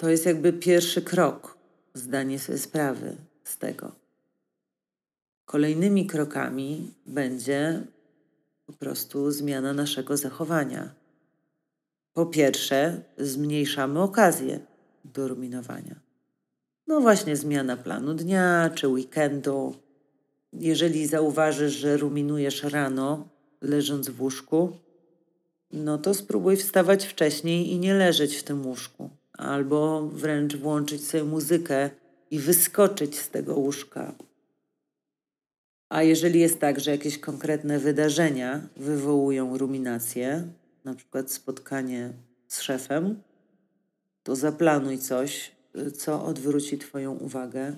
To 0.04 0.10
jest 0.10 0.26
jakby 0.26 0.54
pierwszy 0.54 1.01
krok, 1.01 1.58
zdanie 1.93 2.39
sobie 2.39 2.58
sprawy 2.58 3.16
z 3.43 3.58
tego. 3.58 3.91
Kolejnymi 5.45 6.08
krokami 6.08 6.93
będzie 7.06 7.82
po 8.66 8.74
prostu 8.74 9.32
zmiana 9.32 9.74
naszego 9.74 10.18
zachowania. 10.18 10.93
Po 12.14 12.26
pierwsze, 12.26 13.01
zmniejszamy 13.18 14.01
okazję 14.01 14.60
do 15.06 15.28
ruminowania. 15.28 15.95
No 16.88 17.01
właśnie, 17.01 17.36
zmiana 17.36 17.78
planu 17.78 18.14
dnia 18.14 18.70
czy 18.76 18.88
weekendu. 18.88 19.76
Jeżeli 20.54 21.08
zauważysz, 21.08 21.74
że 21.74 21.97
ruminujesz 21.97 22.64
rano, 22.64 23.28
leżąc 23.62 24.10
w 24.10 24.22
łóżku, 24.22 24.72
no 25.72 25.97
to 25.97 26.14
spróbuj 26.14 26.58
wstawać 26.58 27.06
wcześniej 27.06 27.72
i 27.72 27.80
nie 27.80 27.93
leżeć 27.93 28.36
w 28.36 28.43
tym 28.43 28.66
łóżku. 28.66 29.10
Albo 29.38 30.08
wręcz 30.08 30.56
włączyć 30.56 31.08
sobie 31.08 31.24
muzykę 31.24 31.90
i 32.32 32.40
wyskoczyć 32.40 33.20
z 33.20 33.30
tego 33.30 33.56
łóżka. 33.56 34.16
A 35.90 36.04
jeżeli 36.04 36.40
jest 36.40 36.60
tak, 36.60 36.80
że 36.80 36.92
jakieś 36.92 37.18
konkretne 37.18 37.80
wydarzenia 37.80 38.68
wywołują 38.78 39.58
ruminację, 39.58 40.48
na 40.86 40.94
przykład 40.94 41.32
spotkanie 41.32 42.14
z 42.48 42.62
szefem, 42.62 43.22
to 44.24 44.36
zaplanuj 44.36 44.98
coś, 44.98 45.52
co 45.98 46.26
odwróci 46.26 46.78
Twoją 46.78 47.18
uwagę 47.18 47.76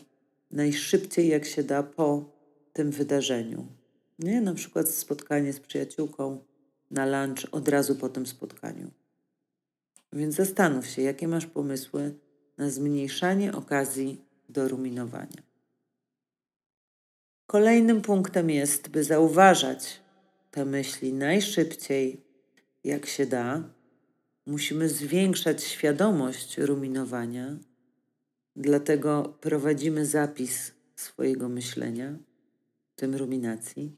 najszybciej 0.51 1.27
jak 1.27 1.45
się 1.45 1.63
da 1.63 1.83
po 1.83 2.25
tym 2.73 2.91
wydarzeniu. 2.91 3.65
Nie? 4.19 4.41
Na 4.41 4.53
przykład 4.53 4.89
spotkanie 4.89 5.53
z 5.53 5.59
przyjaciółką 5.59 6.43
na 6.91 7.05
lunch 7.05 7.47
od 7.51 7.67
razu 7.67 7.95
po 7.95 8.09
tym 8.09 8.25
spotkaniu. 8.25 8.91
Więc 10.13 10.35
zastanów 10.35 10.87
się, 10.87 11.01
jakie 11.01 11.27
masz 11.27 11.45
pomysły 11.45 12.13
na 12.57 12.69
zmniejszanie 12.69 13.53
okazji 13.53 14.25
do 14.49 14.67
ruminowania. 14.67 15.43
Kolejnym 17.47 18.01
punktem 18.01 18.49
jest, 18.49 18.89
by 18.89 19.03
zauważać 19.03 20.01
te 20.51 20.65
myśli 20.65 21.13
najszybciej, 21.13 22.21
jak 22.83 23.05
się 23.05 23.25
da. 23.25 23.63
Musimy 24.45 24.89
zwiększać 24.89 25.63
świadomość 25.63 26.57
ruminowania, 26.57 27.57
dlatego 28.55 29.37
prowadzimy 29.41 30.05
zapis 30.05 30.71
swojego 30.95 31.49
myślenia, 31.49 32.17
w 32.91 32.95
tym 32.95 33.15
ruminacji, 33.15 33.97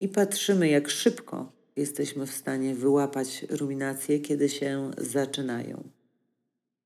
i 0.00 0.08
patrzymy, 0.08 0.68
jak 0.68 0.90
szybko 0.90 1.59
jesteśmy 1.80 2.26
w 2.26 2.34
stanie 2.34 2.74
wyłapać 2.74 3.46
ruminacje, 3.50 4.20
kiedy 4.20 4.48
się 4.48 4.90
zaczynają. 4.98 5.84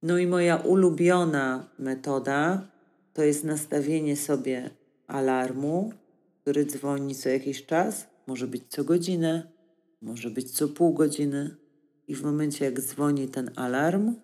No 0.02 0.18
i 0.18 0.26
moja 0.26 0.56
ulubiona 0.56 1.68
metoda 1.78 2.68
to 3.14 3.22
jest 3.22 3.44
nastawienie 3.44 4.16
sobie 4.16 4.70
alarmu, 5.06 5.92
który 6.40 6.66
dzwoni 6.66 7.14
co 7.14 7.28
jakiś 7.28 7.66
czas, 7.66 8.06
może 8.26 8.46
być 8.46 8.62
co 8.68 8.84
godzinę, 8.84 9.50
może 10.02 10.30
być 10.30 10.50
co 10.50 10.68
pół 10.68 10.94
godziny. 10.94 11.56
I 12.08 12.14
w 12.14 12.22
momencie, 12.22 12.64
jak 12.64 12.80
dzwoni 12.80 13.28
ten 13.28 13.50
alarm, 13.56 14.14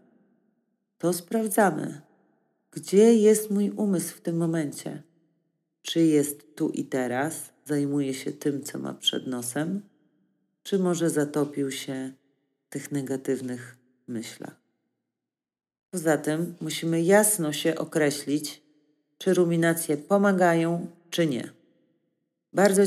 to 0.99 1.13
sprawdzamy, 1.13 2.01
gdzie 2.73 3.15
jest 3.15 3.51
mój 3.51 3.71
umysł 3.71 4.17
w 4.17 4.21
tym 4.21 4.37
momencie. 4.37 5.03
Czy 5.83 6.01
jest 6.01 6.55
tu 6.57 6.69
i 6.69 6.85
teraz, 6.85 7.53
zajmuje 7.65 8.15
się 8.15 8.33
tym, 8.33 8.63
co 8.63 8.79
ma 8.79 8.95
przed 8.95 9.27
nosem, 9.27 9.83
czy 10.63 10.79
może 10.79 11.11
zatopił 11.11 11.71
się 11.71 12.13
w 12.67 12.73
tych 12.73 12.93
negatywnych 12.93 13.77
myślach. 14.09 14.61
Poza 15.91 16.19
tym 16.19 16.55
musimy 16.61 17.03
jasno 17.03 17.53
się 17.53 17.75
określić, 17.75 18.63
czy 19.19 19.35
ruminacje 19.35 19.97
pomagają, 19.97 20.87
czy 21.11 21.27
nie. 21.27 21.53
Bardzo 22.53 22.83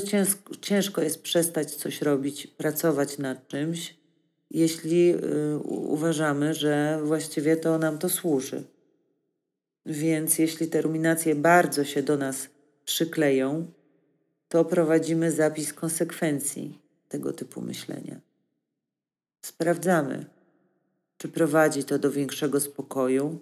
ciężko, 0.61 1.01
jest 1.01 1.21
przestać 1.21 1.75
coś 1.75 2.01
robić, 2.01 2.47
pracować 2.47 3.17
nad 3.17 3.47
czymś, 3.47 3.97
jeśli 4.51 5.15
y, 5.15 5.57
uważamy, 5.67 6.53
że 6.53 6.99
właściwie 7.03 7.57
to 7.57 7.77
nam 7.77 7.97
to 7.97 8.09
służy. 8.09 8.63
Więc 9.85 10.39
jeśli 10.39 10.67
te 10.67 10.81
ruminacje 10.81 11.35
bardzo 11.35 11.83
się 11.83 12.03
do 12.03 12.17
nas 12.17 12.47
przykleją, 12.85 13.65
to 14.47 14.65
prowadzimy 14.65 15.31
zapis 15.31 15.73
konsekwencji 15.73 16.82
tego 17.13 17.33
typu 17.33 17.61
myślenia. 17.61 18.21
Sprawdzamy, 19.45 20.25
czy 21.17 21.29
prowadzi 21.29 21.83
to 21.83 21.99
do 21.99 22.11
większego 22.11 22.59
spokoju, 22.59 23.39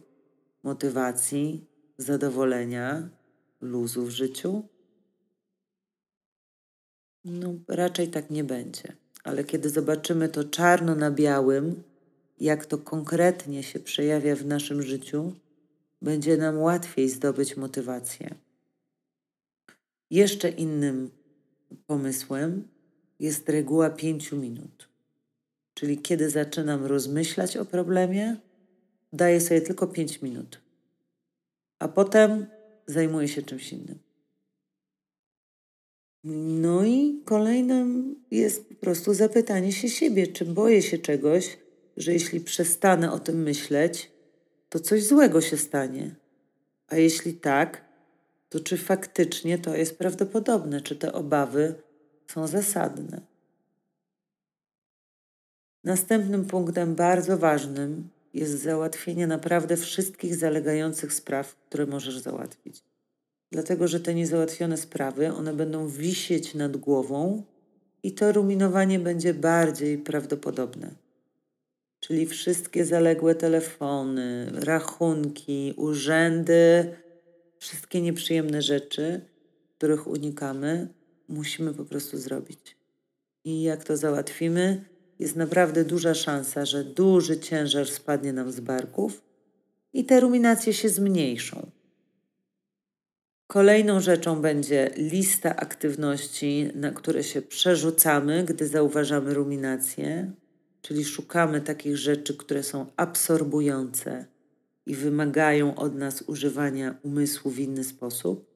motywacji, 0.64 1.66
zadowolenia, 1.98 3.10
luzu 3.62 4.06
w 4.06 4.10
życiu. 4.10 4.64
No, 7.26 7.54
raczej 7.68 8.08
tak 8.08 8.30
nie 8.30 8.44
będzie. 8.44 8.96
Ale 9.24 9.44
kiedy 9.44 9.70
zobaczymy 9.70 10.30
to 10.30 10.44
czarno 10.44 10.96
na 10.96 11.12
białym, 11.12 11.84
jak 12.40 12.66
to 12.66 12.78
konkretnie 12.78 13.64
się 13.64 13.80
przejawia 13.80 14.36
w 14.36 14.46
naszym 14.46 14.84
życiu, 14.84 15.34
będzie 16.02 16.38
nam 16.38 16.58
łatwiej 16.58 17.10
zdobyć 17.10 17.58
motywację. 17.58 18.36
Jeszcze 20.10 20.50
innym 20.50 21.10
pomysłem 21.88 22.68
jest 23.22 23.50
reguła 23.50 23.90
pięciu 23.90 24.38
minut. 24.38 24.90
Czyli 25.74 25.98
kiedy 25.98 26.30
zaczynam 26.30 26.86
rozmyślać 26.86 27.58
o 27.58 27.66
problemie, 27.66 28.38
daję 29.14 29.42
sobie 29.42 29.62
tylko 29.62 29.88
pięć 29.88 30.22
minut, 30.22 30.62
a 31.80 31.88
potem 31.88 32.46
zajmuję 32.88 33.28
się 33.28 33.42
czymś 33.42 33.74
innym. 33.74 34.00
No 36.64 36.86
i 36.86 37.22
kolejnym 37.26 38.16
jest 38.32 38.70
po 38.70 38.76
prostu 38.76 39.14
zapytanie 39.14 39.72
się 39.72 39.90
siebie, 39.90 40.28
czy 40.28 40.46
boję 40.46 40.82
się 40.82 40.98
czegoś, 40.98 41.58
że 41.98 42.14
jeśli 42.14 42.40
przestanę 42.40 43.12
o 43.12 43.20
tym 43.20 43.44
myśleć, 43.44 44.12
to 44.70 44.80
coś 44.80 45.04
złego 45.04 45.42
się 45.42 45.58
stanie. 45.58 46.16
A 46.88 46.96
jeśli 46.96 47.34
tak, 47.34 47.86
to 48.50 48.60
czy 48.60 48.78
faktycznie 48.78 49.58
to 49.58 49.76
jest 49.76 49.98
prawdopodobne, 49.98 50.82
czy 50.82 50.96
te 50.96 51.14
obawy 51.14 51.76
są 52.34 52.48
zasadne. 52.48 53.22
Następnym 55.84 56.46
punktem 56.46 56.96
bardzo 56.96 57.38
ważnym 57.38 58.10
jest 58.34 58.64
załatwienie 58.64 59.28
naprawdę 59.28 59.78
wszystkich 59.78 60.36
zalegających 60.36 61.14
spraw, 61.14 61.56
które 61.56 61.86
możesz 61.86 62.18
załatwić 62.20 62.84
dlatego 63.52 63.88
że 63.88 64.00
te 64.00 64.16
niezałatwione 64.16 64.78
sprawy, 64.78 65.34
one 65.34 65.54
będą 65.54 65.88
wisieć 65.88 66.54
nad 66.54 66.78
głową 66.78 67.44
i 68.04 68.12
to 68.12 68.32
ruminowanie 68.32 69.00
będzie 69.00 69.34
bardziej 69.34 69.98
prawdopodobne. 69.98 70.92
Czyli 72.00 72.26
wszystkie 72.26 72.86
zaległe 72.86 73.36
telefony, 73.36 74.52
rachunki, 74.54 75.74
urzędy, 75.78 76.96
wszystkie 77.60 78.02
nieprzyjemne 78.02 78.62
rzeczy, 78.62 79.22
których 79.78 80.08
unikamy, 80.08 80.88
musimy 81.32 81.74
po 81.74 81.86
prostu 81.86 82.18
zrobić. 82.18 82.78
I 83.44 83.62
jak 83.62 83.84
to 83.84 83.98
załatwimy, 83.98 84.86
jest 85.20 85.36
naprawdę 85.36 85.86
duża 85.86 86.14
szansa, 86.14 86.66
że 86.66 86.84
duży 86.84 87.40
ciężar 87.40 87.88
spadnie 87.88 88.34
nam 88.34 88.52
z 88.52 88.60
barków 88.60 89.22
i 89.94 90.06
te 90.06 90.20
ruminacje 90.20 90.74
się 90.74 90.90
zmniejszą. 90.90 91.72
Kolejną 93.48 94.00
rzeczą 94.00 94.42
będzie 94.42 94.92
lista 94.98 95.56
aktywności, 95.56 96.70
na 96.76 96.92
które 96.92 97.24
się 97.24 97.42
przerzucamy, 97.42 98.44
gdy 98.44 98.68
zauważamy 98.68 99.34
ruminację, 99.34 100.32
czyli 100.82 101.06
szukamy 101.06 101.62
takich 101.62 101.98
rzeczy, 101.98 102.38
które 102.38 102.64
są 102.64 102.86
absorbujące 102.98 104.26
i 104.86 104.96
wymagają 104.96 105.76
od 105.76 105.96
nas 105.96 106.22
używania 106.22 106.96
umysłu 107.04 107.52
w 107.52 107.60
inny 107.60 107.84
sposób. 107.84 108.51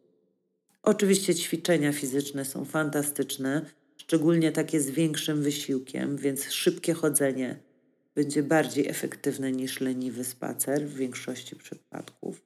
Oczywiście 0.86 1.36
ćwiczenia 1.36 1.92
fizyczne 1.92 2.46
są 2.46 2.66
fantastyczne, 2.66 3.62
szczególnie 3.98 4.52
takie 4.52 4.82
z 4.82 4.90
większym 4.90 5.44
wysiłkiem, 5.44 6.18
więc 6.18 6.52
szybkie 6.52 6.94
chodzenie 6.94 7.60
będzie 8.16 8.44
bardziej 8.44 8.88
efektywne 8.88 9.52
niż 9.52 9.82
leniwy 9.82 10.24
spacer 10.24 10.88
w 10.88 10.96
większości 10.96 11.56
przypadków. 11.56 12.42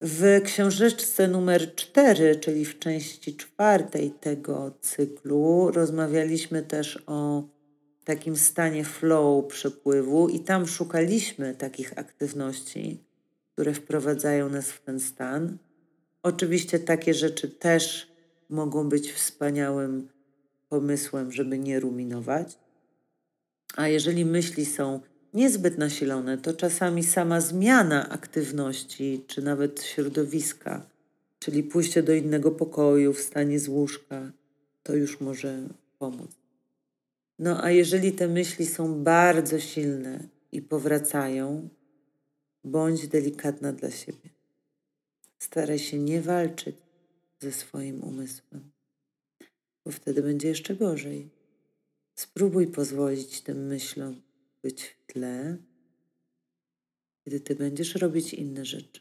W 0.00 0.40
książeczce 0.44 1.28
numer 1.28 1.74
4, 1.74 2.36
czyli 2.36 2.64
w 2.64 2.78
części 2.78 3.36
czwartej 3.36 4.10
tego 4.10 4.78
cyklu, 4.80 5.70
rozmawialiśmy 5.70 6.62
też 6.62 7.02
o 7.06 7.48
takim 8.04 8.36
stanie 8.36 8.84
flow 8.84 9.46
przepływu 9.46 10.28
i 10.28 10.40
tam 10.40 10.66
szukaliśmy 10.66 11.54
takich 11.54 11.98
aktywności, 11.98 13.04
które 13.52 13.74
wprowadzają 13.74 14.48
nas 14.48 14.70
w 14.70 14.80
ten 14.80 15.00
stan. 15.00 15.58
Oczywiście 16.26 16.78
takie 16.78 17.14
rzeczy 17.14 17.48
też 17.48 18.12
mogą 18.48 18.88
być 18.88 19.12
wspaniałym 19.12 20.08
pomysłem, 20.68 21.32
żeby 21.32 21.58
nie 21.58 21.80
ruminować. 21.80 22.58
A 23.76 23.88
jeżeli 23.88 24.24
myśli 24.24 24.66
są 24.66 25.00
niezbyt 25.34 25.78
nasilone, 25.78 26.38
to 26.38 26.54
czasami 26.54 27.04
sama 27.04 27.40
zmiana 27.40 28.08
aktywności 28.08 29.24
czy 29.26 29.42
nawet 29.42 29.82
środowiska, 29.82 30.86
czyli 31.38 31.62
pójście 31.62 32.02
do 32.02 32.14
innego 32.14 32.50
pokoju, 32.50 33.12
wstanie 33.12 33.60
z 33.60 33.68
łóżka, 33.68 34.32
to 34.82 34.94
już 34.94 35.20
może 35.20 35.68
pomóc. 35.98 36.30
No 37.38 37.64
a 37.64 37.70
jeżeli 37.70 38.12
te 38.12 38.28
myśli 38.28 38.66
są 38.66 39.04
bardzo 39.04 39.58
silne 39.60 40.28
i 40.52 40.62
powracają, 40.62 41.68
bądź 42.64 43.08
delikatna 43.08 43.72
dla 43.72 43.90
siebie. 43.90 44.35
Staraj 45.46 45.78
się 45.78 45.98
nie 45.98 46.22
walczyć 46.22 46.76
ze 47.40 47.52
swoim 47.52 48.04
umysłem, 48.04 48.70
bo 49.84 49.90
wtedy 49.90 50.22
będzie 50.22 50.48
jeszcze 50.48 50.76
gorzej. 50.76 51.28
Spróbuj 52.14 52.66
pozwolić 52.66 53.40
tym 53.40 53.66
myślom 53.66 54.22
być 54.62 54.82
w 54.82 55.12
tle, 55.12 55.56
kiedy 57.24 57.40
ty 57.40 57.54
będziesz 57.54 57.94
robić 57.94 58.34
inne 58.34 58.64
rzeczy. 58.64 59.00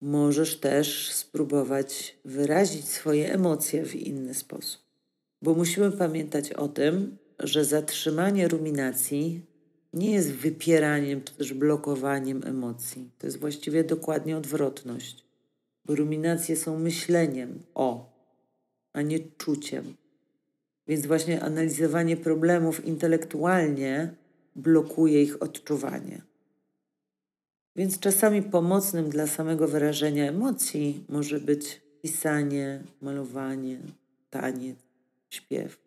Możesz 0.00 0.60
też 0.60 1.12
spróbować 1.12 2.16
wyrazić 2.24 2.88
swoje 2.88 3.32
emocje 3.32 3.84
w 3.84 3.94
inny 3.94 4.34
sposób, 4.34 4.82
bo 5.42 5.54
musimy 5.54 5.92
pamiętać 5.92 6.52
o 6.52 6.68
tym, 6.68 7.16
że 7.38 7.64
zatrzymanie 7.64 8.48
ruminacji 8.48 9.46
nie 9.96 10.10
jest 10.10 10.32
wypieraniem 10.32 11.22
czy 11.22 11.34
też 11.34 11.54
blokowaniem 11.54 12.42
emocji. 12.44 13.10
To 13.18 13.26
jest 13.26 13.40
właściwie 13.40 13.84
dokładnie 13.84 14.36
odwrotność, 14.36 15.24
bo 15.84 15.94
ruminacje 15.94 16.56
są 16.56 16.78
myśleniem 16.78 17.58
o, 17.74 18.12
a 18.92 19.02
nie 19.02 19.18
czuciem. 19.20 19.94
Więc 20.88 21.06
właśnie 21.06 21.42
analizowanie 21.42 22.16
problemów 22.16 22.84
intelektualnie 22.84 24.14
blokuje 24.56 25.22
ich 25.22 25.42
odczuwanie. 25.42 26.22
Więc 27.76 27.98
czasami 27.98 28.42
pomocnym 28.42 29.10
dla 29.10 29.26
samego 29.26 29.68
wyrażenia 29.68 30.28
emocji 30.28 31.04
może 31.08 31.40
być 31.40 31.80
pisanie, 32.02 32.82
malowanie, 33.02 33.78
taniec, 34.30 34.76
śpiew. 35.30 35.78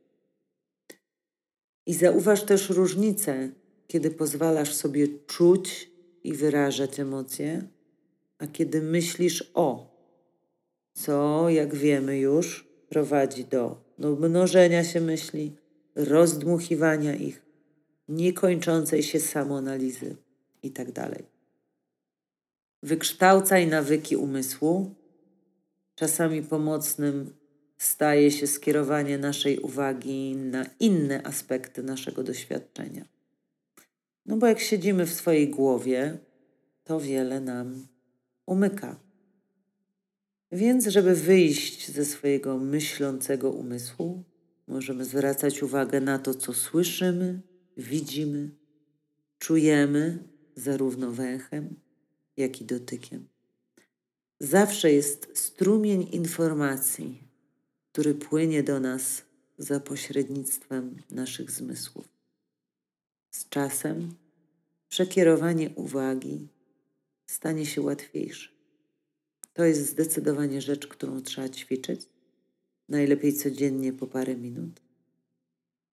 I 1.86 1.94
zauważ 1.94 2.44
też 2.44 2.70
różnicę, 2.70 3.50
kiedy 3.92 4.12
pozwalasz 4.12 4.74
sobie 4.74 5.08
czuć 5.28 5.92
i 6.24 6.34
wyrażać 6.34 7.00
emocje, 7.00 7.64
a 8.38 8.48
kiedy 8.48 8.82
myślisz 8.82 9.52
o, 9.54 9.70
co, 10.94 11.50
jak 11.50 11.76
wiemy 11.76 12.20
już, 12.20 12.68
prowadzi 12.90 13.46
do 13.46 13.82
mnożenia 13.98 14.84
się 14.84 15.02
myśli, 15.02 15.56
rozdmuchiwania 15.96 17.16
ich, 17.16 17.42
niekończącej 18.08 19.04
się 19.04 19.20
samoanalizy 19.20 20.16
itd. 20.64 20.92
Tak 20.94 21.24
Wykształcaj 22.84 23.68
nawyki 23.68 24.16
umysłu. 24.16 24.96
Czasami 25.96 26.42
pomocnym 26.44 27.34
staje 27.78 28.32
się 28.32 28.48
skierowanie 28.48 29.18
naszej 29.18 29.60
uwagi 29.60 30.36
na 30.36 30.66
inne 30.80 31.24
aspekty 31.24 31.84
naszego 31.84 32.24
doświadczenia. 32.24 33.19
No 34.26 34.38
bo 34.38 34.48
jak 34.48 34.60
siedzimy 34.60 35.06
w 35.06 35.14
swojej 35.14 35.50
głowie, 35.50 36.18
to 36.84 37.00
wiele 37.00 37.42
nam 37.42 37.88
umyka. 38.46 39.00
Więc, 40.52 40.88
żeby 40.88 41.16
wyjść 41.16 41.92
ze 41.92 42.06
swojego 42.06 42.58
myślącego 42.58 43.52
umysłu, 43.52 44.24
możemy 44.68 45.06
zwracać 45.06 45.64
uwagę 45.64 46.02
na 46.02 46.20
to, 46.20 46.34
co 46.34 46.54
słyszymy, 46.54 47.42
widzimy, 47.78 48.50
czujemy, 49.40 50.24
zarówno 50.56 51.12
węchem, 51.12 51.76
jak 52.38 52.62
i 52.62 52.66
dotykiem. 52.66 53.28
Zawsze 54.40 54.92
jest 54.92 55.28
strumień 55.34 56.08
informacji, 56.12 57.24
który 57.92 58.16
płynie 58.16 58.64
do 58.64 58.80
nas 58.80 59.22
za 59.58 59.80
pośrednictwem 59.80 60.96
naszych 61.10 61.52
zmysłów. 61.52 62.19
Z 63.32 63.50
czasem 63.50 64.14
przekierowanie 64.90 65.70
uwagi 65.70 66.48
stanie 67.26 67.66
się 67.66 67.82
łatwiejsze. 67.82 68.50
To 69.54 69.64
jest 69.66 69.90
zdecydowanie 69.90 70.62
rzecz, 70.62 70.88
którą 70.88 71.22
trzeba 71.22 71.50
ćwiczyć. 71.50 72.02
Najlepiej 72.90 73.34
codziennie 73.34 73.94
po 73.94 74.08
parę 74.08 74.36
minut. 74.36 74.82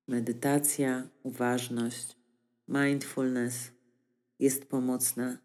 Medytacja, 0.08 1.08
uważność, 1.22 2.16
mindfulness 2.68 3.70
jest 4.38 4.64
pomocna 4.64 5.38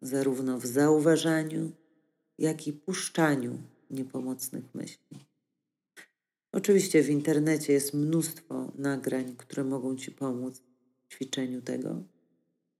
zarówno 0.00 0.58
w 0.58 0.66
zauważaniu, 0.66 1.72
jak 2.38 2.66
i 2.66 2.72
puszczaniu 2.72 3.58
niepomocnych 3.90 4.74
myśli. 4.74 5.18
Oczywiście 6.52 7.02
w 7.02 7.10
internecie 7.10 7.72
jest 7.72 7.94
mnóstwo 7.94 8.72
nagrań, 8.74 9.34
które 9.36 9.64
mogą 9.64 9.96
Ci 9.96 10.10
pomóc 10.10 10.62
ćwiczeniu 11.14 11.62
tego, 11.62 12.02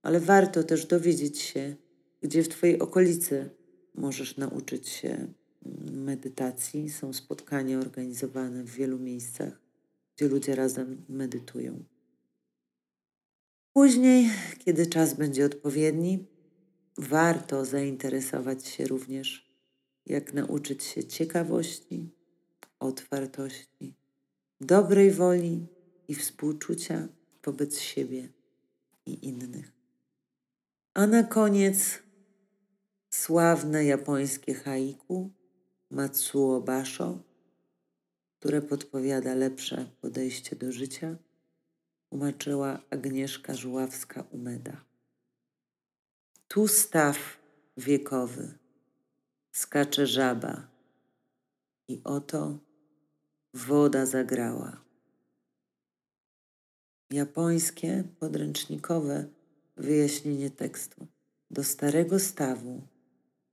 ale 0.01 0.19
warto 0.19 0.63
też 0.63 0.85
dowiedzieć 0.85 1.39
się, 1.39 1.75
gdzie 2.21 2.43
w 2.43 2.49
Twojej 2.49 2.79
okolicy 2.79 3.49
możesz 3.93 4.37
nauczyć 4.37 4.89
się 4.89 5.27
medytacji. 5.91 6.89
Są 6.89 7.13
spotkania 7.13 7.79
organizowane 7.79 8.63
w 8.63 8.69
wielu 8.69 8.99
miejscach, 8.99 9.61
gdzie 10.15 10.27
ludzie 10.27 10.55
razem 10.55 11.05
medytują. 11.09 11.83
Później, 13.73 14.29
kiedy 14.59 14.87
czas 14.87 15.13
będzie 15.13 15.45
odpowiedni, 15.45 16.25
warto 16.97 17.65
zainteresować 17.65 18.67
się 18.67 18.85
również, 18.85 19.55
jak 20.05 20.33
nauczyć 20.33 20.83
się 20.83 21.03
ciekawości, 21.03 22.09
otwartości, 22.79 23.95
dobrej 24.61 25.11
woli 25.11 25.67
i 26.07 26.15
współczucia 26.15 27.07
wobec 27.45 27.79
siebie 27.79 28.29
i 29.05 29.27
innych. 29.27 29.71
A 30.93 31.07
na 31.07 31.23
koniec 31.23 31.99
sławne 33.09 33.85
japońskie 33.85 34.53
haiku 34.53 35.29
Matsuo 35.91 36.61
Basho, 36.61 37.19
które 38.39 38.61
podpowiada 38.61 39.35
lepsze 39.35 39.85
podejście 40.01 40.55
do 40.55 40.71
życia, 40.71 41.15
tłumaczyła 42.09 42.81
Agnieszka 42.89 43.53
Żuławska-Umeda. 43.53 44.75
Tu 46.47 46.67
staw 46.67 47.17
wiekowy, 47.77 48.57
skacze 49.51 50.07
żaba 50.07 50.67
i 51.87 52.01
oto 52.03 52.59
woda 53.53 54.05
zagrała. 54.05 54.84
Japońskie, 57.15 58.03
podręcznikowe 58.19 59.27
wyjaśnienie 59.77 60.49
tekstu. 60.49 61.07
Do 61.51 61.63
starego 61.63 62.19
stawu 62.19 62.87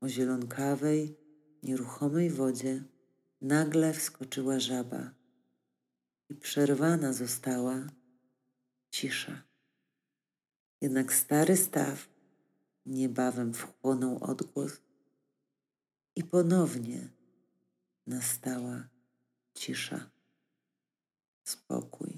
o 0.00 0.08
zielonkawej, 0.08 1.16
nieruchomej 1.62 2.30
wodzie 2.30 2.84
nagle 3.40 3.92
wskoczyła 3.92 4.60
żaba 4.60 5.10
i 6.28 6.34
przerwana 6.34 7.12
została 7.12 7.86
cisza. 8.90 9.42
Jednak 10.80 11.12
stary 11.12 11.56
staw 11.56 12.08
niebawem 12.86 13.54
wchłonął 13.54 14.24
odgłos 14.24 14.72
i 16.16 16.24
ponownie 16.24 17.08
nastała 18.06 18.88
cisza, 19.54 20.10
spokój. 21.44 22.11